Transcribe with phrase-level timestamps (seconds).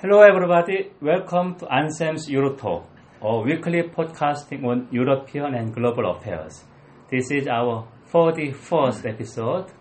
[0.00, 0.92] Hello, everybody.
[1.02, 2.84] Welcome to Ansem's Eurotalk,
[3.20, 6.62] a weekly podcasting on European and global affairs.
[7.10, 9.72] This is our 41st episode.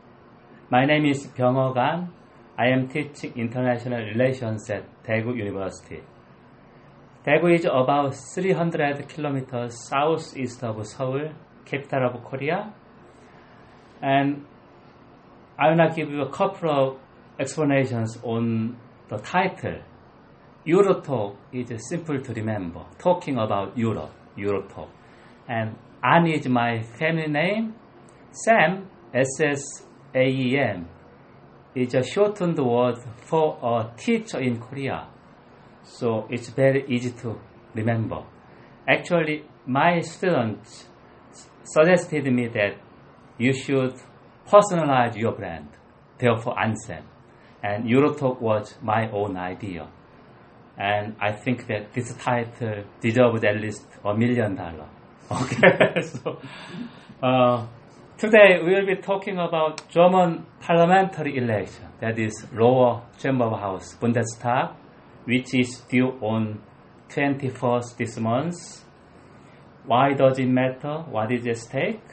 [0.72, 2.12] My name is Byung Gan.
[2.58, 6.02] I am teaching international relations at Daegu University.
[7.24, 11.30] Daegu is about 300 kilometers southeast of Seoul,
[11.64, 12.74] capital of Korea.
[14.02, 14.48] And
[15.60, 16.98] I will now give you a couple of
[17.40, 18.78] explanations on
[19.10, 19.84] the title
[20.68, 22.82] Eurotalk is simple to remember.
[23.00, 24.90] Talking about Europe, Eurotalk.
[25.48, 27.74] And An is my family name.
[28.32, 30.90] Sam, S-S-A-E-M,
[31.74, 32.98] is a shortened word
[33.30, 35.08] for a teacher in Korea.
[35.84, 37.40] So it's very easy to
[37.74, 38.26] remember.
[38.86, 40.90] Actually, my students
[41.64, 42.76] suggested me that
[43.38, 43.94] you should
[44.46, 45.70] personalize your brand.
[46.18, 47.06] Therefore, Ansem.
[47.64, 49.88] And Eurotalk was my own idea
[50.78, 54.90] and I think that this title deserves at least a million dollars.
[55.30, 56.40] Okay, so
[57.22, 57.68] uh,
[58.18, 63.96] today we will be talking about German parliamentary election, that is lower chamber of house,
[63.96, 64.74] Bundestag,
[65.26, 66.62] which is due on
[67.10, 68.86] 21st this month.
[69.86, 71.04] Why does it matter?
[71.10, 72.04] What is at stake?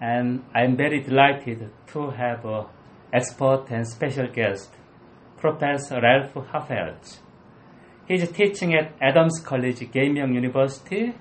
[0.00, 2.64] And I'm very delighted to have an
[3.12, 4.70] expert and special guest,
[5.36, 7.18] Professor Ralph Havertz
[8.06, 11.14] He's teaching at Adams College, Keimyung University,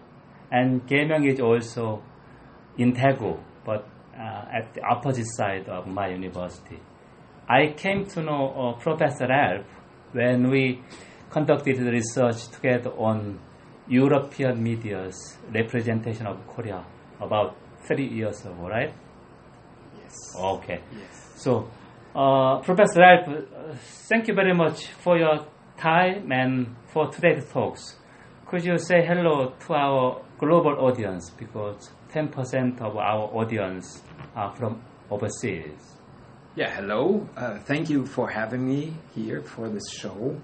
[0.51, 2.03] and Keimyung is also
[2.77, 6.79] in Daegu, but uh, at the opposite side of my university.
[7.47, 9.65] I came to know uh, Professor Alp
[10.11, 10.81] when we
[11.29, 13.39] conducted the research together on
[13.87, 16.85] European media's representation of Korea
[17.19, 17.55] about
[17.87, 18.93] three years ago, right?
[20.01, 20.15] Yes.
[20.37, 20.81] Okay.
[20.97, 21.31] Yes.
[21.35, 21.69] So,
[22.15, 23.75] uh, Professor Alp, uh,
[24.09, 25.45] thank you very much for your
[25.83, 27.97] time and for today's talks.
[28.47, 34.01] Could you say hello to our global audience because 10% of our audience
[34.33, 35.97] are from overseas?
[36.55, 37.27] Yeah, hello.
[37.35, 40.39] Uh, thank you for having me here for this show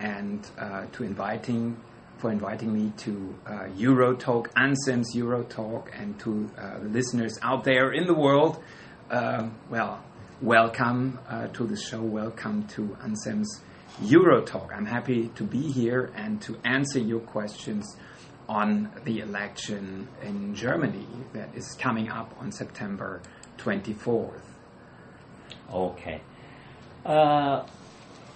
[0.00, 1.76] and uh, to inviting
[2.18, 7.92] for inviting me to uh, Eurotalk, Ansem's Eurotalk, and to uh, the listeners out there
[7.92, 8.60] in the world.
[9.10, 10.02] Uh, well,
[10.40, 12.00] welcome uh, to the show.
[12.00, 13.60] Welcome to Ansem's
[14.00, 14.72] Eurotalk.
[14.74, 17.96] I'm happy to be here and to answer your questions
[18.48, 23.20] on the election in Germany that is coming up on September
[23.58, 24.42] 24th.
[25.72, 26.20] Okay.
[27.04, 27.64] Uh,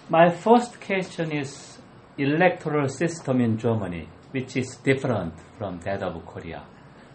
[0.08, 1.78] my first question is
[2.18, 6.64] electoral system in Germany, which is different from that of Korea.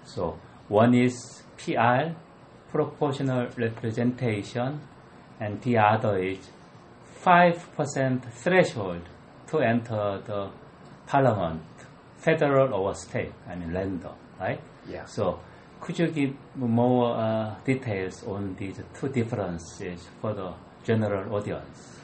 [0.05, 2.13] So one is PR,
[2.69, 4.81] proportional representation,
[5.39, 6.39] and the other is
[7.23, 9.01] 5% threshold
[9.47, 10.49] to enter the
[11.07, 11.61] parliament,
[12.17, 14.59] federal or state, I mean Länder, right?
[14.87, 15.05] Yeah.
[15.05, 15.39] So
[15.79, 21.97] could you give more uh, details on these two differences for the general audience?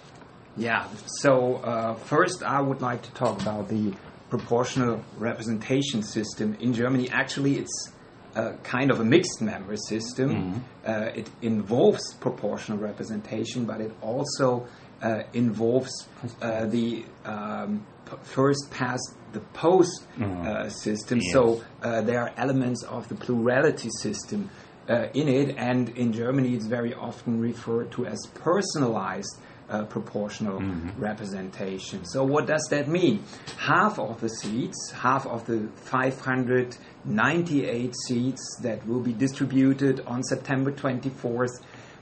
[0.55, 0.87] Yeah,
[1.21, 3.93] so uh, first I would like to talk about the
[4.29, 7.09] proportional representation system in Germany.
[7.11, 7.91] Actually, it's
[8.35, 10.63] a kind of a mixed member system.
[10.85, 14.67] Uh, it involves proportional representation, but it also
[15.01, 16.07] uh, involves
[16.41, 21.19] uh, the um, p- first past the post uh, system.
[21.33, 24.49] So uh, there are elements of the plurality system
[24.89, 29.37] uh, in it, and in Germany it's very often referred to as personalized.
[29.69, 30.61] Uh, proportional
[30.97, 32.05] representation.
[32.05, 33.21] So, what does that mean?
[33.57, 40.71] Half of the seats, half of the 598 seats that will be distributed on September
[40.71, 41.59] 24th,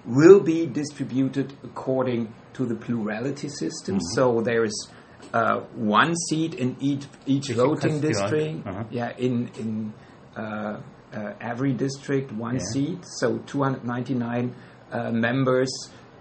[0.07, 3.99] will be distributed according to the plurality system.
[4.13, 4.89] So there is
[5.33, 8.65] uh, one seat in each each voting district.
[8.67, 8.83] Uh-huh.
[8.91, 9.93] Yeah, in in
[10.35, 10.81] uh,
[11.13, 12.71] uh, every district, one Yeah.
[12.71, 12.99] seat.
[13.19, 14.55] So 299
[14.91, 15.69] uh, members.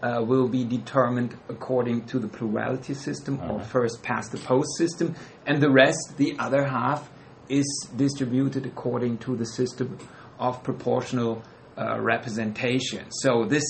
[0.03, 5.15] Uh, will be determined according to the plurality system or first past the post system,
[5.47, 7.09] and the rest, the other half,
[7.49, 7.65] is
[7.97, 9.97] distributed according to the system
[10.39, 11.43] of proportional
[11.79, 13.11] uh, representation.
[13.11, 13.65] So this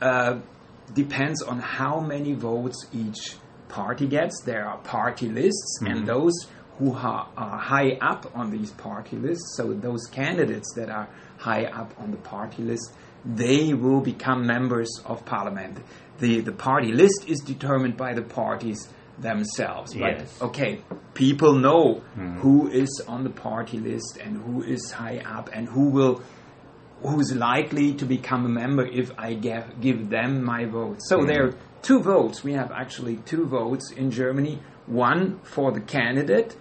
[0.00, 0.38] uh,
[0.94, 3.36] depends on how many votes each
[3.68, 4.42] party gets.
[4.44, 6.34] There are party lists, and those
[6.78, 11.08] who ha- are high up on these party lists, so those candidates that are
[11.38, 12.92] high up on the party list,
[13.24, 15.78] they will become members of parliament.
[16.20, 18.88] The, the party list is determined by the parties
[19.18, 19.92] themselves.
[19.92, 20.42] But, Yes.
[20.42, 20.80] okay,
[21.14, 22.02] people know
[22.38, 26.22] who is on the party list and who is high up and who will
[27.02, 30.98] who's likely to become a member if I give, give them my vote.
[31.00, 32.44] So there are two votes.
[32.44, 34.58] We have actually two votes in Germany.
[34.86, 36.56] one for the candidate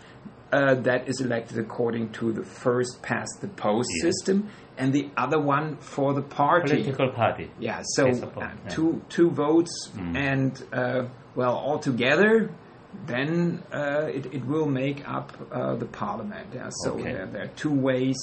[0.52, 4.02] uh, that is elected according to the first past the post Yes.
[4.04, 6.76] system, and the other one for the party.
[6.84, 7.50] Political party.
[7.60, 10.16] Yeah, so uh, two two votes, Mm.
[10.32, 12.50] and uh, well, altogether,
[13.08, 16.48] then uh, it, it will make up uh, the parliament.
[16.54, 17.04] Yeah, so Okay.
[17.14, 18.18] there, there are two ways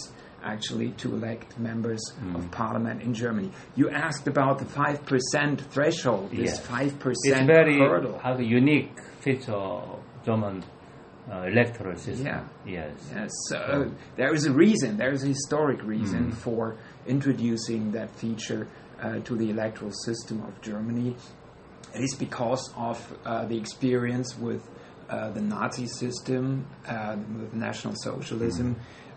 [0.46, 2.36] actually to elect members Mm.
[2.36, 3.50] of parliament in Germany.
[3.74, 6.30] You asked about the five percent threshold.
[6.30, 6.60] This Yes.
[6.66, 8.20] five It's percent very hurdle.
[8.24, 10.62] a unique feature of German
[11.28, 12.26] uh, electoral system.
[12.26, 12.42] Yeah.
[12.64, 12.94] Yes.
[13.12, 14.96] Yes, uh, there is a reason.
[14.96, 16.34] There is a historic reason Mm.
[16.34, 16.76] for
[17.06, 18.62] introducing that feature
[19.02, 21.16] uh, to the electoral system of Germany.
[21.94, 22.96] It is because of
[23.26, 24.62] uh, the experience with
[25.08, 28.74] uh, the Nazi system, uh, with National Socialism.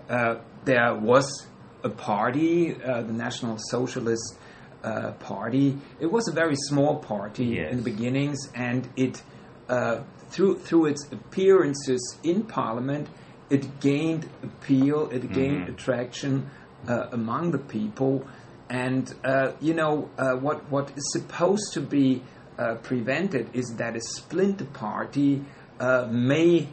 [0.09, 0.35] Uh,
[0.65, 1.47] there was
[1.83, 4.37] a party, uh, the National Socialist
[4.83, 5.77] uh, Party.
[5.99, 7.71] It was a very small party Yes.
[7.71, 9.21] in the beginnings, and it
[9.69, 10.01] uh,
[10.31, 13.07] through through its appearances in Parliament,
[13.49, 15.73] it gained appeal, it gained Mhm.
[15.73, 16.49] attraction
[16.87, 18.25] uh, among the people,
[18.69, 22.21] and uh, you know uh, what what is supposed to be
[22.57, 25.43] uh, prevented is that a splinter party
[25.79, 26.67] uh, may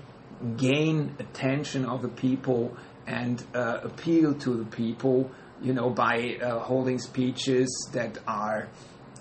[0.57, 5.31] gain attention of the people and uh, appeal to the people,
[5.63, 8.69] you know, by uh, holding speeches that are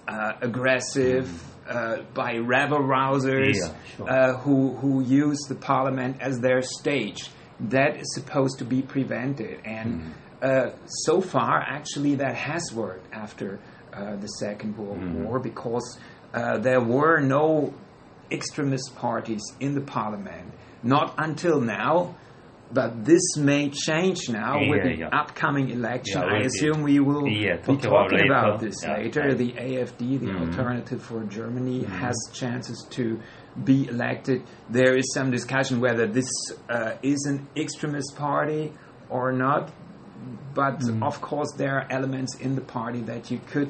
[0.08, 1.30] uh, aggressive,
[1.70, 4.10] uh, by rabble rousers Yeah, sure.
[4.10, 7.30] uh, who who use the parliament as their stage.
[7.60, 13.60] That is supposed to be prevented, and uh, so far, actually, that has worked after
[13.94, 15.98] uh, the Second World War because
[16.34, 17.74] uh, there were no
[18.30, 20.52] extremist parties in the parliament.
[20.84, 22.16] Not until now,
[22.74, 25.10] but this may change now with the yeah.
[25.12, 26.22] upcoming election.
[26.22, 28.66] Yeah, I assume we will Yeah, be talk about talking about, later.
[28.66, 29.34] this Yeah, later.
[29.36, 30.42] The AFD, the Mhm.
[30.42, 33.20] Alternative for Germany, has chances to
[33.64, 34.44] be elected.
[34.70, 36.30] There is some discussion whether this
[36.70, 38.74] uh, is an extremist party
[39.10, 39.72] or not.
[40.54, 41.04] But Mm.
[41.04, 43.70] of course, there are elements in the party that you could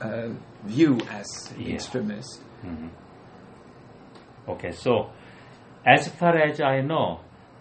[0.00, 0.28] uh,
[0.64, 1.26] view as
[1.58, 1.74] Yeah.
[1.74, 2.40] extremist.
[4.48, 5.10] Okay, so
[5.84, 7.20] as far as I know,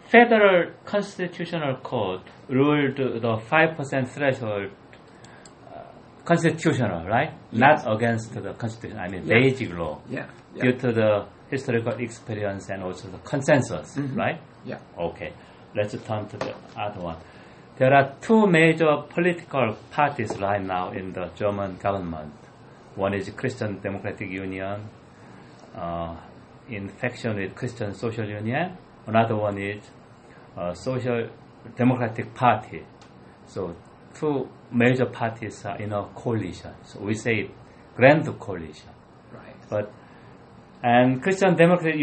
[0.10, 4.72] Federal Constitutional Court ruled the five percent threshold
[5.74, 5.80] uh,
[6.24, 7.34] constitutional, right?
[7.52, 9.00] Not against the constitution.
[9.00, 9.40] I mean, Yeah.
[9.40, 10.26] basic law, Yeah,
[10.56, 14.16] yeah, due to the historical experience and also the consensus, Mhm.
[14.18, 14.40] right?
[14.66, 14.78] yeah.
[14.98, 15.34] Okay,
[15.76, 17.18] let's turn to the other one.
[17.78, 22.34] There are two major political parties right now in the German government.
[22.96, 24.90] One is Christian Democratic Union,
[25.76, 26.16] uh,
[26.70, 28.78] in faction with Christian Social Union.
[29.06, 29.84] Another one is
[30.58, 31.30] uh, Social
[31.76, 32.84] Democratic Party.
[33.48, 33.76] So
[34.14, 36.74] two major parties are in a coalition.
[36.84, 37.50] So we say
[37.96, 38.90] grand coalition.
[39.32, 39.56] Right.
[39.70, 39.92] But
[40.84, 42.00] and Christian Democratic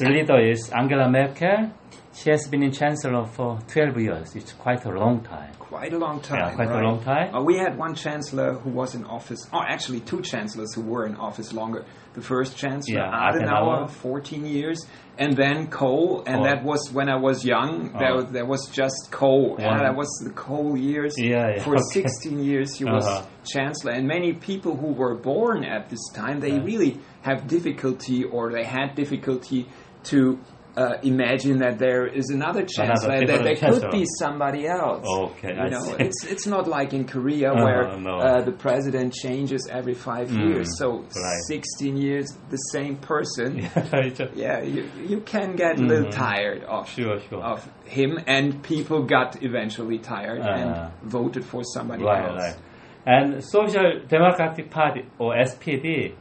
[0.00, 1.70] Union's leader is Angela Merkel.
[2.14, 4.34] She has been in chancellor for 12 years.
[4.36, 5.52] It's quite a long time.
[5.58, 6.38] Quite a long time.
[6.38, 7.34] Yeah, quite a long time.
[7.34, 11.04] Uh, we had one chancellor who was in office, or actually two chancellors who were
[11.06, 11.84] in office longer.
[12.14, 13.90] The first chancellor, Yeah, Adenauer, Adenauer.
[13.90, 14.86] 14 years,
[15.18, 16.44] and then Kohl, and Kohl.
[16.44, 17.92] that was when I was young.
[17.98, 18.16] There, Oh.
[18.22, 19.56] was, there was just Kohl.
[19.58, 19.76] Yeah.
[19.78, 21.14] That was the Kohl years.
[21.18, 21.82] Yeah, yeah, For okay.
[21.92, 23.26] 16 years, he was Uh-huh.
[23.44, 28.50] chancellor, and many people who were born at this time, they really have difficulty, or
[28.52, 29.66] they had difficulty
[30.06, 30.38] to.
[30.78, 35.06] Uh, imagine that there is another chancellor, that different there could be somebody else.
[35.08, 36.04] Okay, you I know, see.
[36.04, 38.18] it's it's not like in Korea Uh-huh, where no.
[38.18, 40.68] uh, the president changes every five Mm, years.
[40.78, 41.40] So right.
[41.48, 43.66] 16 years, the same person.
[44.34, 46.26] Yeah, you, you can get a little Mhm.
[46.28, 47.42] tired of Sure, sure.
[47.42, 50.60] of him, and people got eventually tired Uh-huh.
[50.60, 52.36] and voted for somebody Right, else.
[52.44, 52.56] right.
[53.06, 56.12] And Social Democratic Party or SPD,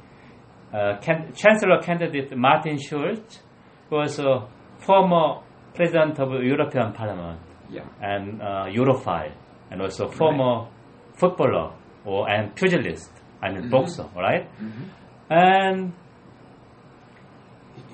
[0.73, 3.41] uh, can, Chancellor candidate Martin Schulz
[3.89, 4.47] was a
[4.79, 5.41] former
[5.73, 7.39] president of European Parliament
[7.69, 9.33] Yeah, and uh, Europhile,
[9.71, 10.67] and also former
[11.17, 11.73] footballer
[12.05, 13.11] or and pugilist.
[13.41, 14.47] I mean boxer, right?
[15.29, 15.93] And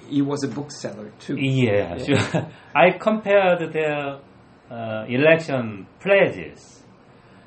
[0.09, 1.35] he was a bookseller too.
[1.39, 1.97] yeah, Yeah.
[2.31, 2.47] sure.
[2.75, 4.19] I compared their
[4.69, 6.83] uh, election pledges,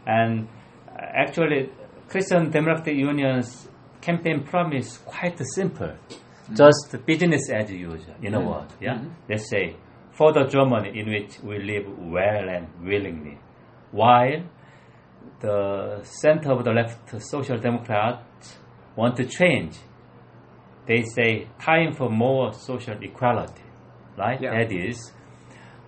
[0.07, 0.49] and
[0.89, 1.71] uh, actually,
[2.09, 3.69] Christian Democratic Union's
[4.01, 5.93] campaign promise quite simple,
[6.53, 8.15] just business as usual.
[8.21, 8.47] Know Mm.
[8.47, 8.69] what?
[8.81, 9.11] Yeah, Mhm.
[9.29, 9.77] let's say
[10.13, 13.39] for the Germany in which we live well and willingly,
[13.93, 14.43] while
[15.41, 18.59] the center of the left Social Democrats
[18.97, 19.77] want to change
[20.87, 23.63] they say time for more social equality,
[24.19, 24.39] right?
[24.39, 24.51] Yeah.
[24.51, 25.15] That is,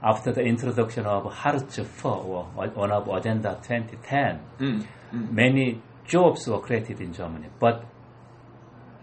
[0.02, 2.44] after the introduction of Hartz IV or
[2.74, 4.82] one of Agenda 2010, Mm,
[5.12, 5.30] mm.
[5.30, 7.84] many jobs were created in Germany, but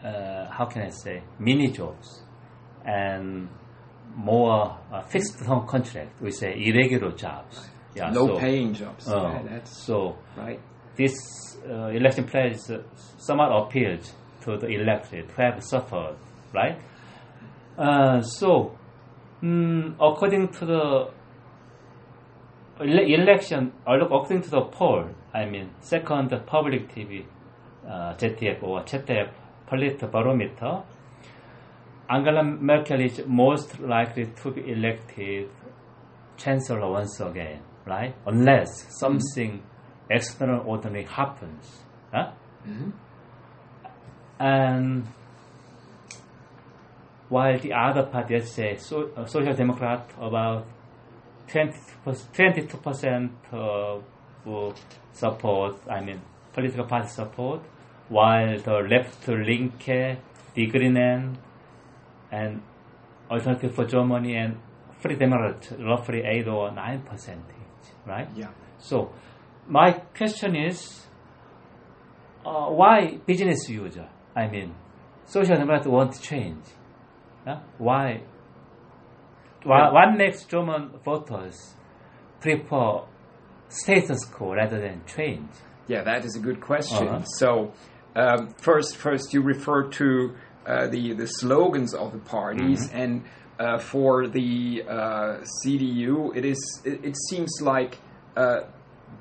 [0.03, 2.23] uh, how can I say, mini jobs,
[2.85, 3.47] and
[4.15, 7.69] more uh, fixed term contract, we say irregular jobs.
[7.95, 9.07] Yeah, low so, paying jobs.
[9.07, 10.59] Uh, yeah, that's so right.
[10.95, 11.15] This
[11.67, 12.57] uh, election pledge
[13.17, 14.03] somewhat appealed
[14.41, 16.17] to the elected who have suffered,
[16.53, 16.79] right?
[17.77, 18.77] Uh, so,
[19.41, 21.09] um, according to the
[22.79, 27.25] ele- election, according to the poll, I mean, second public TV,
[27.87, 28.13] uh,
[28.61, 28.83] or
[29.73, 30.83] ZDF Politbarometer,
[32.09, 35.49] Angela Merkel is most likely to be elected
[36.37, 38.13] chancellor once again, right?
[38.25, 40.11] Unless something mm-hmm.
[40.11, 41.83] extraordinary happens.
[42.13, 42.31] Huh?
[42.67, 42.89] Mm-hmm.
[44.39, 45.07] And
[47.29, 50.67] while the other party, let's say so, uh, Social Democrat, about
[51.47, 54.03] 22 percent of
[55.13, 56.21] support, I mean
[56.53, 57.61] political party support,
[58.09, 60.17] while the left Linke,
[60.55, 61.35] Die Grünen,
[62.31, 62.61] and
[63.29, 64.57] Alternative for Germany and
[64.99, 67.45] Free Democrat roughly 8 or 9 percentage,
[68.05, 68.27] right?
[68.35, 68.49] Yeah.
[68.77, 69.11] So
[69.67, 71.05] my question is,
[72.45, 74.07] uh, why business user?
[74.35, 74.75] I mean,
[75.25, 76.63] social democrats want change.
[77.45, 77.59] Yeah?
[77.77, 78.23] Why?
[79.63, 81.75] Why, what makes German voters
[82.41, 83.01] prefer
[83.69, 85.49] status quo rather than change?
[85.87, 87.07] Yeah, that is a good question.
[87.07, 87.23] Uh-huh.
[87.23, 87.73] So,
[88.15, 92.97] um, first, first you refer to uh, the the slogans of the parties, mm-hmm.
[92.97, 93.25] and
[93.59, 97.97] uh, for the uh, CDU, it is it, it seems like
[98.35, 98.61] uh,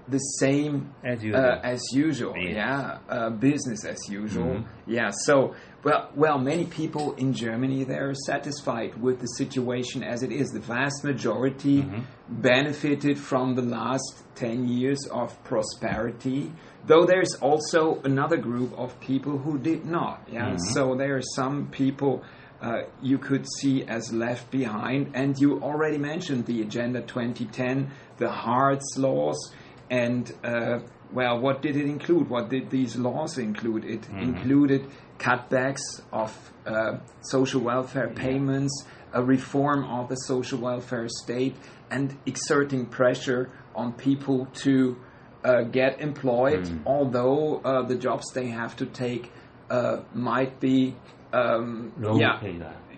[0.08, 1.40] the same as usual.
[1.40, 2.37] Uh, as usual.
[2.37, 2.54] Yes.
[2.54, 4.56] Yeah, uh, business as usual.
[4.56, 4.92] Mm-hmm.
[4.92, 5.11] Yeah.
[5.25, 10.50] So well, well, many people in Germany they're satisfied with the situation as it is.
[10.50, 12.02] The vast majority mm-hmm.
[12.28, 16.52] benefited from the last ten years of prosperity.
[16.86, 20.28] Though there's also another group of people who did not.
[20.30, 20.50] Yeah.
[20.50, 20.58] Mm-hmm.
[20.72, 22.24] So there are some people.
[22.60, 25.10] Uh, you could see as left behind.
[25.14, 29.52] And you already mentioned the Agenda 2010, the Hartz laws,
[29.90, 30.78] and uh,
[31.12, 32.30] well, what did it include?
[32.30, 33.84] What did these laws include?
[33.84, 34.18] It mm-hmm.
[34.18, 34.90] included
[35.23, 36.31] cutbacks of
[36.67, 41.55] uh, social welfare payments, a reform of the social welfare state,
[41.91, 44.97] and exerting pressure on people to
[45.45, 46.87] uh, get employed, mm-hmm.
[46.87, 49.31] although uh, the jobs they have to take
[49.71, 50.95] uh, might be
[51.33, 52.41] um, low, yeah,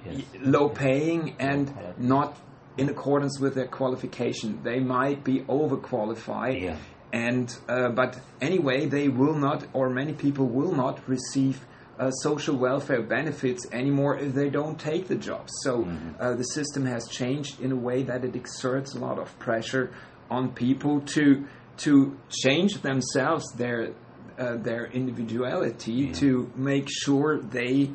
[0.06, 0.24] yes.
[0.40, 2.36] low paying and not
[2.76, 4.60] in accordance with their qualification.
[4.62, 6.60] They might be overqualified.
[6.60, 6.76] Yeah.
[7.12, 11.64] And uh, but anyway, they will not, or many people will not receive
[11.98, 15.52] uh, social welfare benefits anymore if they don't take the jobs.
[15.62, 16.10] So mm-hmm.
[16.20, 19.92] uh, the system has changed in a way that it exerts a lot of pressure
[20.30, 21.44] on people to
[21.76, 23.92] to change themselves, their
[24.38, 27.90] uh, their individuality, to make sure they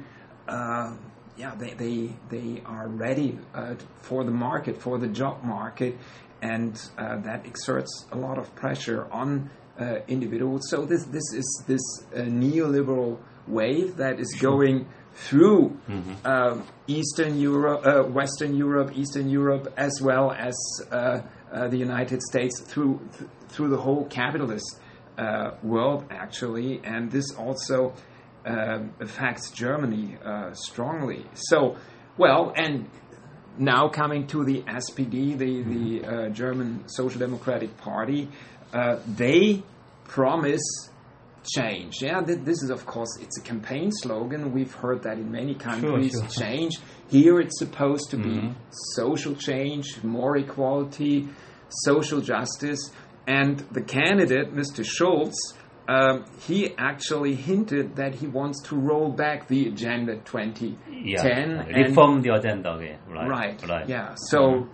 [0.47, 0.95] uh,
[1.39, 5.97] yeah, they, they, they are ready uh, for the market, for the job market,
[6.41, 10.67] and uh, that exerts a lot of pressure on uh, individuals.
[10.69, 11.81] So this, this is this
[12.13, 16.25] uh, neoliberal wave that is going through mm-hmm.
[16.25, 20.55] Um, Eastern Europe, uh, Western Europe, Eastern Europe, as well as
[20.91, 24.79] uh, the United States, through th- through the whole capitalist
[25.63, 27.93] world, actually, and this also
[28.45, 31.25] uh, affects Germany uh, strongly.
[31.33, 31.75] So,
[32.17, 32.89] well, and
[33.57, 38.29] now coming to the SPD, the, the uh, German Social Democratic Party,
[38.73, 39.61] uh, they
[40.05, 40.88] promise
[41.51, 42.01] change.
[42.01, 44.53] Yeah, th- this is of course it's a campaign slogan.
[44.53, 46.11] We've heard that in many countries.
[46.11, 46.45] Sure, sure.
[46.45, 46.77] Change.
[47.09, 48.49] Here it's supposed to mm-hmm.
[48.49, 48.55] be
[48.95, 51.27] social change, more equality,
[51.69, 52.91] social justice.
[53.27, 54.83] And the candidate, Mr.
[54.83, 55.35] Schulz,
[55.89, 60.77] um, he actually hinted that he wants to roll back the Agenda 2010.
[61.03, 62.99] Yeah, reform the agenda again.
[63.07, 63.27] Right.
[63.27, 63.67] Right.
[63.67, 63.89] right.
[63.89, 64.13] Yeah.
[64.15, 64.69] So mm-hmm.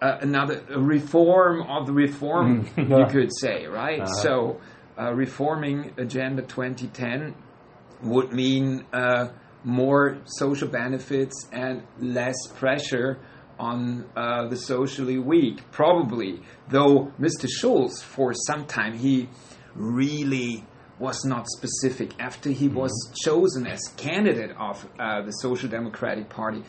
[0.00, 2.92] uh, another reform of the reform, mm-hmm.
[2.98, 4.00] you could say, right?
[4.00, 4.22] Uh-huh.
[4.22, 4.60] So
[5.14, 7.34] reforming Agenda 2010
[8.02, 9.28] would mean uh,
[9.64, 13.18] more social benefits and less pressure
[13.58, 16.40] on uh, the socially weak, probably.
[16.68, 17.48] Though Mr.
[17.48, 19.28] Schulz, for some time, he
[19.74, 20.64] really
[20.98, 22.12] was not specific.
[22.18, 23.14] After he was mm-hmm.
[23.24, 26.62] chosen as candidate of uh, the Social Democratic Party,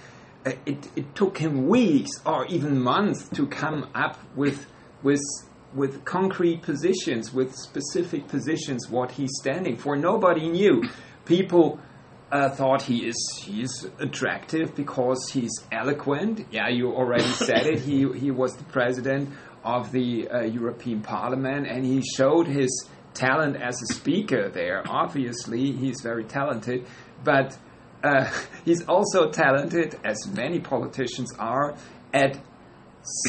[0.45, 4.67] uh, it, it took him weeks or even months to come up with
[5.03, 5.21] with
[5.73, 9.95] with concrete positions, with specific positions, what he's standing for.
[9.95, 10.83] Nobody knew.
[11.25, 11.79] People
[12.31, 16.45] uh, thought he is he's attractive because he's eloquent.
[16.51, 17.79] Yeah, you already said it.
[17.79, 19.29] He he was the president
[19.63, 24.83] of the uh, European Parliament, and he showed his talent as a speaker there.
[24.87, 26.85] Obviously, he's very talented,
[27.23, 27.57] but
[28.03, 28.29] uh,
[28.65, 31.75] he's also talented, as many politicians are,
[32.13, 32.39] at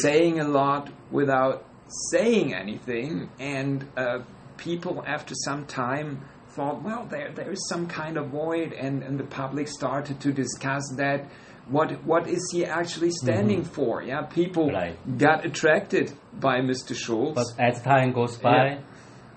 [0.00, 1.64] saying a lot without
[2.10, 3.28] saying anything.
[3.38, 4.20] And uh,
[4.56, 6.20] people, after some time,
[6.50, 10.32] thought, well, there there is some kind of void, and, and the public started to
[10.32, 11.24] discuss that.
[11.68, 13.72] What what is he actually standing Mm-hmm.
[13.74, 14.02] for?
[14.02, 14.96] Yeah, people Right.
[15.16, 16.92] got attracted by Mr.
[16.94, 17.34] Schulz.
[17.36, 18.78] But as time goes by,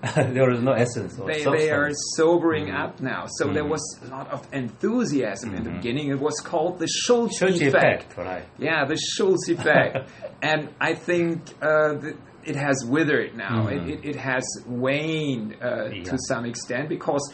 [0.16, 2.76] there is no essence or they, they are sobering Mm-hmm.
[2.84, 3.26] up now.
[3.38, 6.08] So there was a lot of enthusiasm in the beginning.
[6.10, 8.02] It was called the Schulz, Schulz effect.
[8.12, 8.44] effect, right?
[8.58, 10.10] Yeah, the Schulz effect.
[10.42, 13.66] and I think uh, the, it has withered now.
[13.66, 13.72] Mhm.
[13.88, 16.04] It, it, it has waned uh, Yeah.
[16.04, 17.24] to some extent because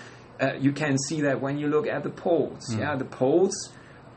[0.40, 2.64] uh, you can see that when you look at the polls.
[2.75, 2.78] Mm.
[2.81, 3.54] Yeah, the polls,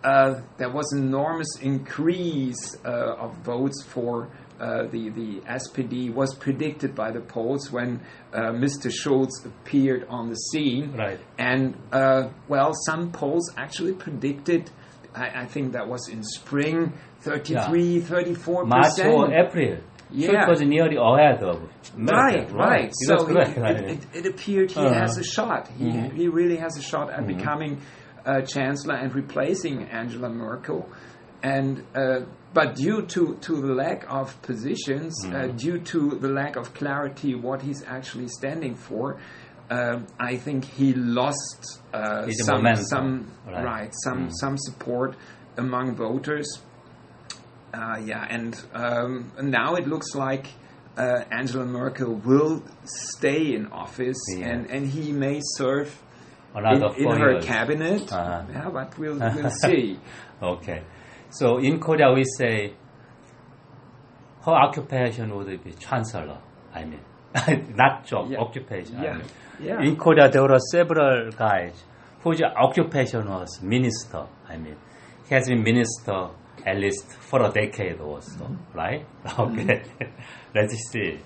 [0.03, 4.29] uh, there was an enormous increase uh, of votes for.
[4.57, 7.99] Uh, the the SPD was predicted by the polls when
[8.33, 8.89] uh, Mr.
[8.89, 11.19] Schulz appeared on the scene, Right.
[11.37, 14.71] and uh, well, some polls actually predicted.
[15.13, 19.13] I, I think that was in spring, 33, 34 March percent.
[19.13, 19.77] or April.
[20.12, 20.45] Yeah.
[20.59, 21.62] Nearly ahead of
[21.97, 22.91] Right, right.
[22.95, 23.57] So he, it,
[23.89, 24.93] it, it appeared he Uh-huh.
[24.93, 25.67] has a shot.
[25.77, 26.13] He, Mhm.
[26.13, 27.81] he really has a shot at becoming
[28.25, 30.88] uh, chancellor and replacing Angela Merkel.
[31.43, 32.21] And uh,
[32.53, 35.57] but due to, to the lack of positions, uh, Mm-hmm.
[35.57, 39.19] due to the lack of clarity what he's actually standing for,
[39.69, 43.63] um, I think he lost uh, some momentum, some right.
[43.65, 44.31] right some Mm.
[44.41, 45.15] some support
[45.57, 46.47] among voters.
[47.75, 50.46] Uh, yeah, and um, now it looks like
[50.98, 54.48] uh, Angela Merkel will stay in office, Yeah.
[54.50, 55.89] and, and he may serve
[56.55, 57.46] in, Another in her years.
[57.46, 58.13] cabinet.
[58.13, 58.44] Uh-huh.
[58.50, 60.00] Yeah, but we'll we'll see.
[60.41, 60.84] Okay.
[61.32, 62.74] So in Korea we say
[64.46, 66.38] her occupation would be chancellor.
[66.74, 67.00] I mean,
[67.75, 68.40] not job, Yeah.
[68.40, 68.96] occupation.
[68.98, 69.24] I mean.
[69.59, 69.81] yeah.
[69.81, 71.83] In Korea there were several guys
[72.24, 74.25] whose occupation was minister.
[74.48, 74.77] I mean,
[75.27, 76.29] he has been minister
[76.65, 78.77] at least for a decade or so, Mm-hmm.
[78.77, 79.05] right?
[79.39, 79.81] Okay.
[80.53, 81.20] Let's see.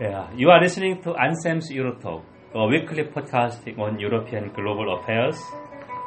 [0.00, 2.22] Yeah, you are listening to Ansem's Eurotalk,
[2.54, 5.38] a weekly podcasting on European global affairs.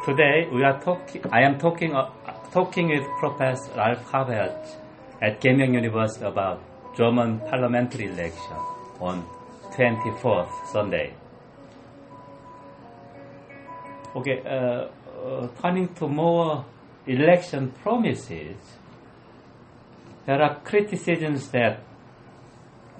[0.06, 1.22] Today we are talking.
[1.32, 2.10] I am talking uh,
[2.54, 4.76] talking with Professor Ralph Havertz
[5.22, 6.62] at Keimyung University about
[6.96, 8.58] German parliamentary election
[9.00, 9.26] on
[9.74, 11.14] 24th Sunday.
[14.16, 14.88] Okay, uh,
[15.26, 16.66] uh, turning to more
[17.10, 18.56] election promises,
[20.26, 21.82] there are criticisms that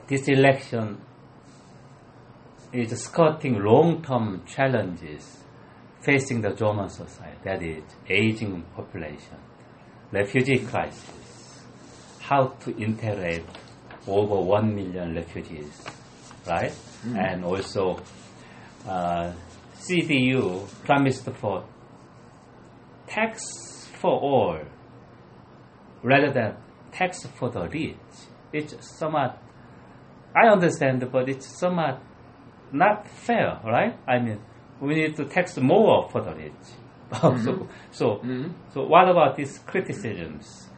[0.08, 1.00] this election
[2.74, 5.44] is skirting long-term challenges
[6.02, 9.38] facing the German society, that is, aging population,
[10.12, 11.62] refugee crisis,
[12.20, 13.46] how to integrate
[14.08, 15.84] over 1 million refugees,
[16.48, 16.74] right?
[17.16, 18.00] And also,
[18.88, 19.34] uh,
[19.76, 21.64] CDU promised for
[23.08, 24.60] tax for all
[26.04, 26.56] rather than
[26.92, 27.98] tax for the rich.
[28.52, 29.42] It's somewhat,
[30.36, 32.02] I understand, but it's somewhat
[32.72, 33.98] not fair, right?
[34.08, 34.40] I mean,
[34.80, 36.54] we need to tax more for the rich.
[37.22, 38.22] so, so,
[38.74, 40.70] so what about these criticisms?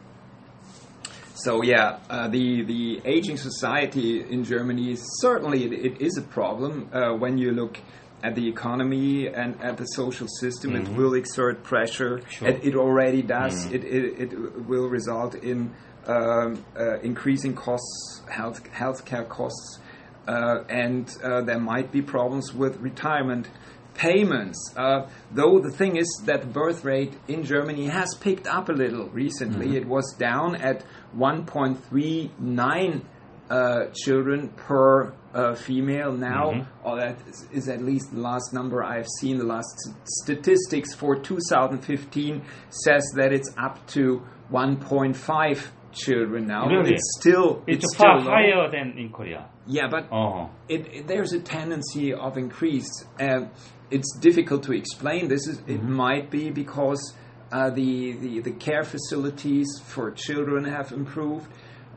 [1.34, 6.88] So yeah, uh, the the aging society in Germany certainly it, it is a problem
[6.92, 7.78] uh, when you look
[8.22, 10.76] at the economy and at the social system.
[10.76, 12.20] It will exert pressure.
[12.28, 12.48] Sure.
[12.48, 13.66] It, it already does.
[13.66, 15.74] It, it it will result in
[16.06, 19.78] um, uh, increasing costs, health healthcare costs,
[20.26, 23.48] uh, and uh, there might be problems with retirement
[23.94, 24.72] payments.
[24.76, 28.72] Uh, though the thing is that the birth rate in Germany has picked up a
[28.72, 29.76] little recently.
[29.76, 30.84] It was down at
[31.16, 33.02] 1.39
[33.50, 36.66] uh, children per uh, female now.
[36.84, 39.38] Or that is, is at least the last number I've seen.
[39.38, 46.66] The last statistics for 2015 says that it's up to 1.5 children now.
[46.66, 46.94] Really?
[46.94, 49.48] It's still It's, it's far still higher than in Korea.
[49.66, 52.90] Yeah, but Oh, it, it- there's a tendency of increase.
[53.20, 53.50] Um,
[53.90, 55.28] it's difficult to explain.
[55.28, 57.14] This is it might be because
[57.52, 61.46] uh, the, the the care facilities for children have improved.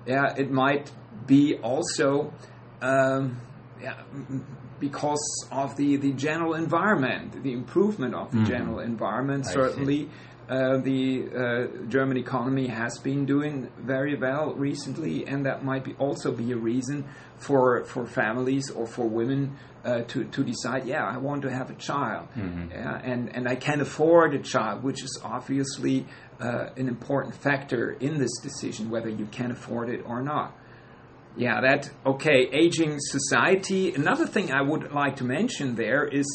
[0.06, 0.92] Yeah, it might
[1.26, 2.34] be also
[2.86, 3.42] um,
[3.82, 4.02] yeah,
[4.80, 9.46] because of the, the general environment, the improvement of the general environment.
[9.48, 9.54] I.
[9.54, 10.10] Certainly,
[10.48, 15.94] uh, the uh, German economy has been doing very well recently, and that might be
[15.96, 17.06] also be a reason
[17.38, 21.72] for for families or for women uh, to to decide, yeah, I want to have
[21.72, 22.28] a child,
[22.70, 26.06] yeah, and and I can afford a child, which is obviously
[26.40, 30.56] uh, an important factor in this decision whether you can afford it or not.
[31.38, 32.48] Yeah, that okay.
[32.52, 33.94] Aging society.
[33.94, 36.26] Another thing I would like to mention there is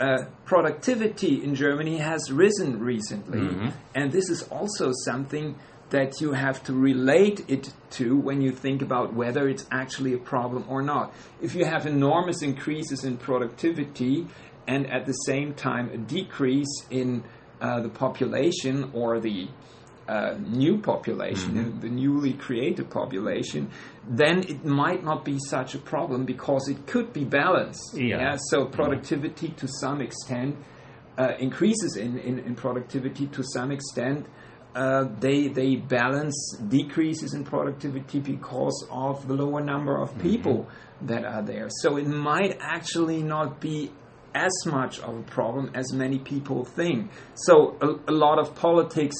[0.00, 3.68] uh, productivity in Germany has risen recently, Mm-hmm.
[3.94, 5.56] and this is also something
[5.90, 10.18] that you have to relate it to when you think about whether it's actually a
[10.18, 11.14] problem or not.
[11.40, 14.26] If you have enormous increases in productivity
[14.66, 17.24] and at the same time a decrease in
[17.60, 19.48] uh, the population or the
[20.08, 21.80] uh, new population, Mm-hmm.
[21.80, 23.70] the, the newly created population,
[24.08, 27.94] then it might not be such a problem because it could be balanced.
[27.94, 28.36] Yeah.
[28.50, 30.56] So productivity to some extent
[31.18, 34.26] uh, increases in, in, in productivity to some extent.
[34.74, 40.68] Uh, they they balance decreases in productivity because of the lower number of people
[41.02, 41.68] that are there.
[41.82, 43.90] So it might actually not be
[44.34, 47.10] as much of a problem as many people think.
[47.34, 49.16] So a, a lot of politics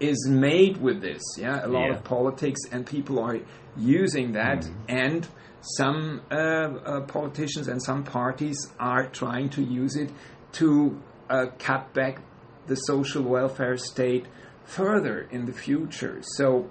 [0.00, 1.20] is made with this.
[1.36, 1.96] Yeah, a lot Yeah.
[1.96, 3.38] of politics, and people are
[3.76, 4.68] using that.
[4.88, 5.26] And
[5.60, 10.10] some uh, uh, politicians and some parties are trying to use it
[10.52, 12.20] to uh, cut back
[12.66, 14.26] the social welfare state
[14.64, 16.20] further in the future.
[16.22, 16.68] So,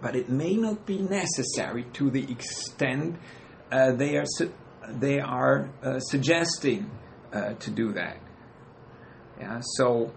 [0.00, 3.18] but it may not be necessary to the extent
[3.70, 4.52] uh, they are su-
[4.88, 6.90] they are uh, suggesting
[7.32, 8.18] uh, to do that.
[9.40, 9.60] Yeah.
[9.76, 10.12] So,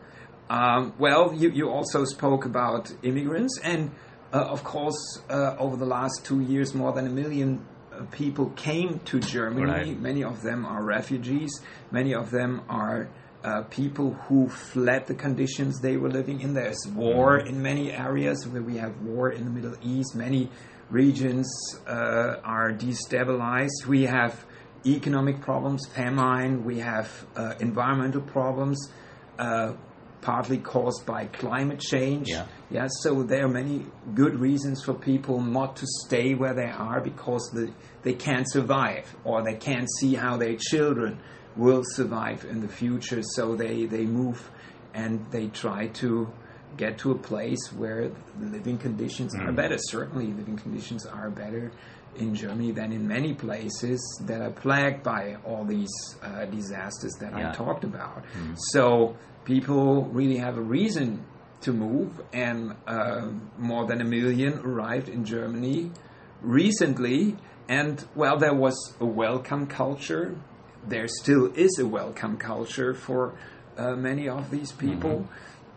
[0.49, 3.91] um, well, you, you also spoke about immigrants, and
[4.43, 8.99] of course, uh, over the last two years, more than a million uh, people came
[9.05, 9.65] to Germany.
[9.65, 9.99] Right.
[9.99, 11.61] Many of them are refugees.
[11.91, 13.09] Many of them are.
[13.43, 16.55] Uh, people who fled the conditions they were living in.
[16.55, 20.15] There's war in many areas where we have war in the Middle East.
[20.15, 20.49] Many
[20.89, 21.47] regions
[21.85, 23.85] uh, are destabilized.
[23.87, 24.45] We have
[24.85, 26.63] economic problems, famine.
[26.63, 28.91] We have uh, environmental problems,
[29.39, 29.73] uh,
[30.25, 32.27] partly caused by climate change.
[32.29, 32.47] Yeah.
[32.71, 33.85] Yeah, so there are many
[34.15, 39.15] good reasons for people not to stay where they are because the, they can't survive
[39.23, 41.19] or they can't see how their children
[41.55, 43.21] will survive in the future.
[43.35, 44.49] So they, they move
[44.95, 46.27] and they try to
[46.75, 48.09] get to a place where
[48.39, 49.77] the living conditions are better.
[49.77, 51.71] Certainly, living conditions are better
[52.17, 57.31] in Germany than in many places that are plagued by all these uh, disasters that
[57.37, 57.51] Yeah.
[57.51, 58.23] I talked about.
[58.73, 61.23] So people really have a reason
[61.61, 65.91] to move, and uh, more than a million arrived in Germany
[66.41, 67.37] recently.
[67.67, 70.35] And well, there was a welcome culture.
[70.87, 73.35] There still is a welcome culture for
[73.77, 75.27] uh, many of these people.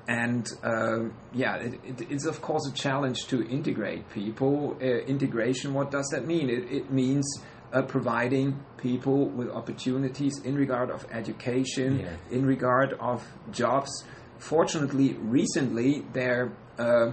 [0.06, 4.76] And uh, yeah, it, it, it's of course a challenge to integrate people.
[4.80, 6.50] Uh, integration, what does that mean?
[6.50, 7.26] It, it means
[7.72, 12.16] uh, providing people with opportunities in regard of education, Yeah.
[12.30, 13.90] in regard of jobs.
[14.38, 17.10] Fortunately, recently their uh,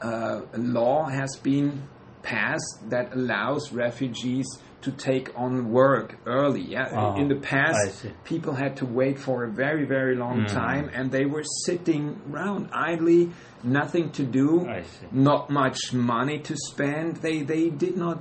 [0.00, 1.82] uh, law has been
[2.22, 4.46] passed that allows refugees
[4.80, 6.60] to take on work early.
[6.62, 10.88] Yeah, Ah, in the past, people had to wait for a very very long time,
[10.94, 13.30] and they were sitting around idly,
[13.64, 14.68] nothing to do,
[15.10, 17.16] not much money to spend.
[17.16, 18.18] They they did not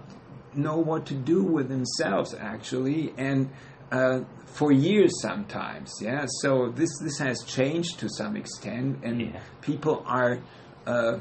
[0.58, 3.50] know what to do with themselves actually, and.
[3.90, 6.26] Uh, for years, sometimes, yeah.
[6.42, 9.40] So this this has changed to some extent, and Yeah.
[9.62, 10.40] people are
[10.86, 11.20] uh,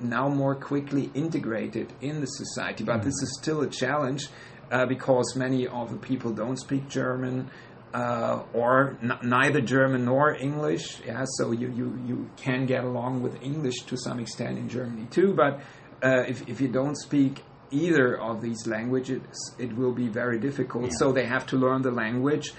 [0.00, 2.82] now more quickly integrated in the society.
[2.82, 4.26] But this is still a challenge
[4.72, 7.48] uh, because many of the people don't speak German
[7.94, 11.00] uh, or n- neither German nor English.
[11.06, 15.06] Yeah, so you, you, you can get along with English to some extent in Germany
[15.12, 15.32] too.
[15.32, 15.60] But
[16.02, 19.22] uh, if, if you don't speak either of these languages,
[19.58, 20.92] it will be very difficult.
[20.98, 22.52] So they have to learn the language.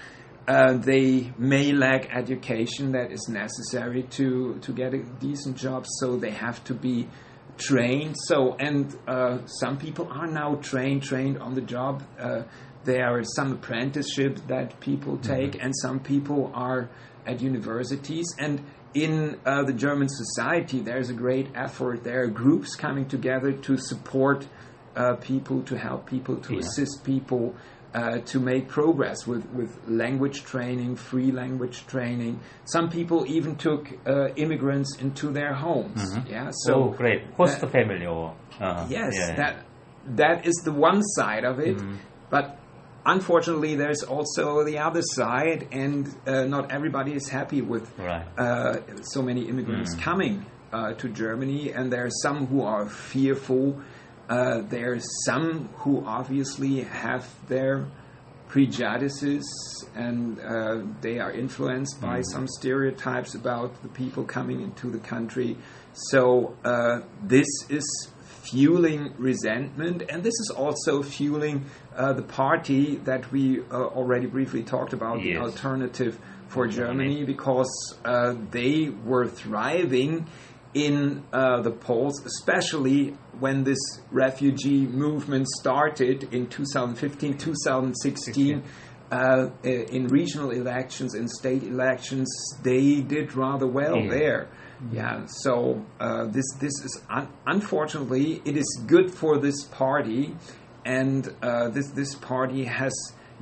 [0.48, 6.16] Uh, they may lack education that is necessary to, to get a decent job, so
[6.16, 7.08] they have to be
[7.56, 8.16] trained.
[8.26, 12.02] So, and uh, some people are now trained, trained on the job.
[12.18, 12.42] Uh,
[12.84, 16.88] there are some apprenticeships that people take, and some people are
[17.26, 18.26] at universities.
[18.38, 22.02] And in uh, the German society, there's a great effort.
[22.02, 24.46] There are groups coming together to support
[24.96, 26.60] uh, people, to help people, to Yeah.
[26.60, 27.54] assist people.
[27.92, 32.38] Uh, to make progress with, with language training, free language training.
[32.64, 36.00] Some people even took uh, immigrants into their homes.
[36.28, 37.24] Yeah, so oh, great.
[37.36, 39.34] Host that- family or uh, Yes, yeah.
[39.34, 39.64] that
[40.14, 41.82] that is the one side of it.
[42.30, 42.60] But
[43.04, 48.24] unfortunately, there's also the other side, and uh, not everybody is happy with Right.
[48.38, 53.80] uh, so many immigrants coming uh, to Germany, and there are some who are fearful.
[54.30, 57.84] Uh, there are some who obviously have their
[58.46, 59.44] prejudices
[59.96, 65.56] and uh, they are influenced by some stereotypes about the people coming into the country.
[65.92, 67.84] So uh, this is
[68.42, 71.64] fueling resentment, and this is also fueling
[71.96, 75.36] uh, the party that we uh, already briefly talked about, Yes.
[75.38, 77.70] the alternative for Germany, because
[78.04, 80.26] uh, they were thriving
[80.74, 83.78] in uh, the polls, especially when this
[84.10, 88.62] refugee movement started in 2015, 2016.
[89.12, 92.28] Uh, in regional elections, and state elections,
[92.62, 94.08] they did rather well Yeah.
[94.08, 94.48] there.
[94.92, 100.36] Yeah, so uh, this this is un- unfortunately it is good for this party,
[100.84, 102.92] and uh, this this party has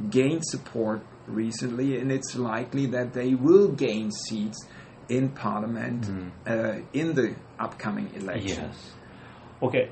[0.09, 4.59] gained support recently, and it's likely that they will gain seats
[5.09, 6.07] in parliament
[6.47, 8.59] uh, in the upcoming elections.
[8.59, 8.93] Yes.
[9.63, 9.91] Okay.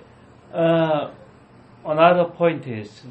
[0.52, 1.10] Uh,
[1.84, 3.02] another point is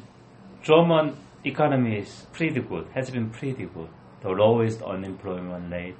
[0.62, 3.88] German economy is pretty good, has been pretty good.
[4.22, 5.96] The lowest unemployment rate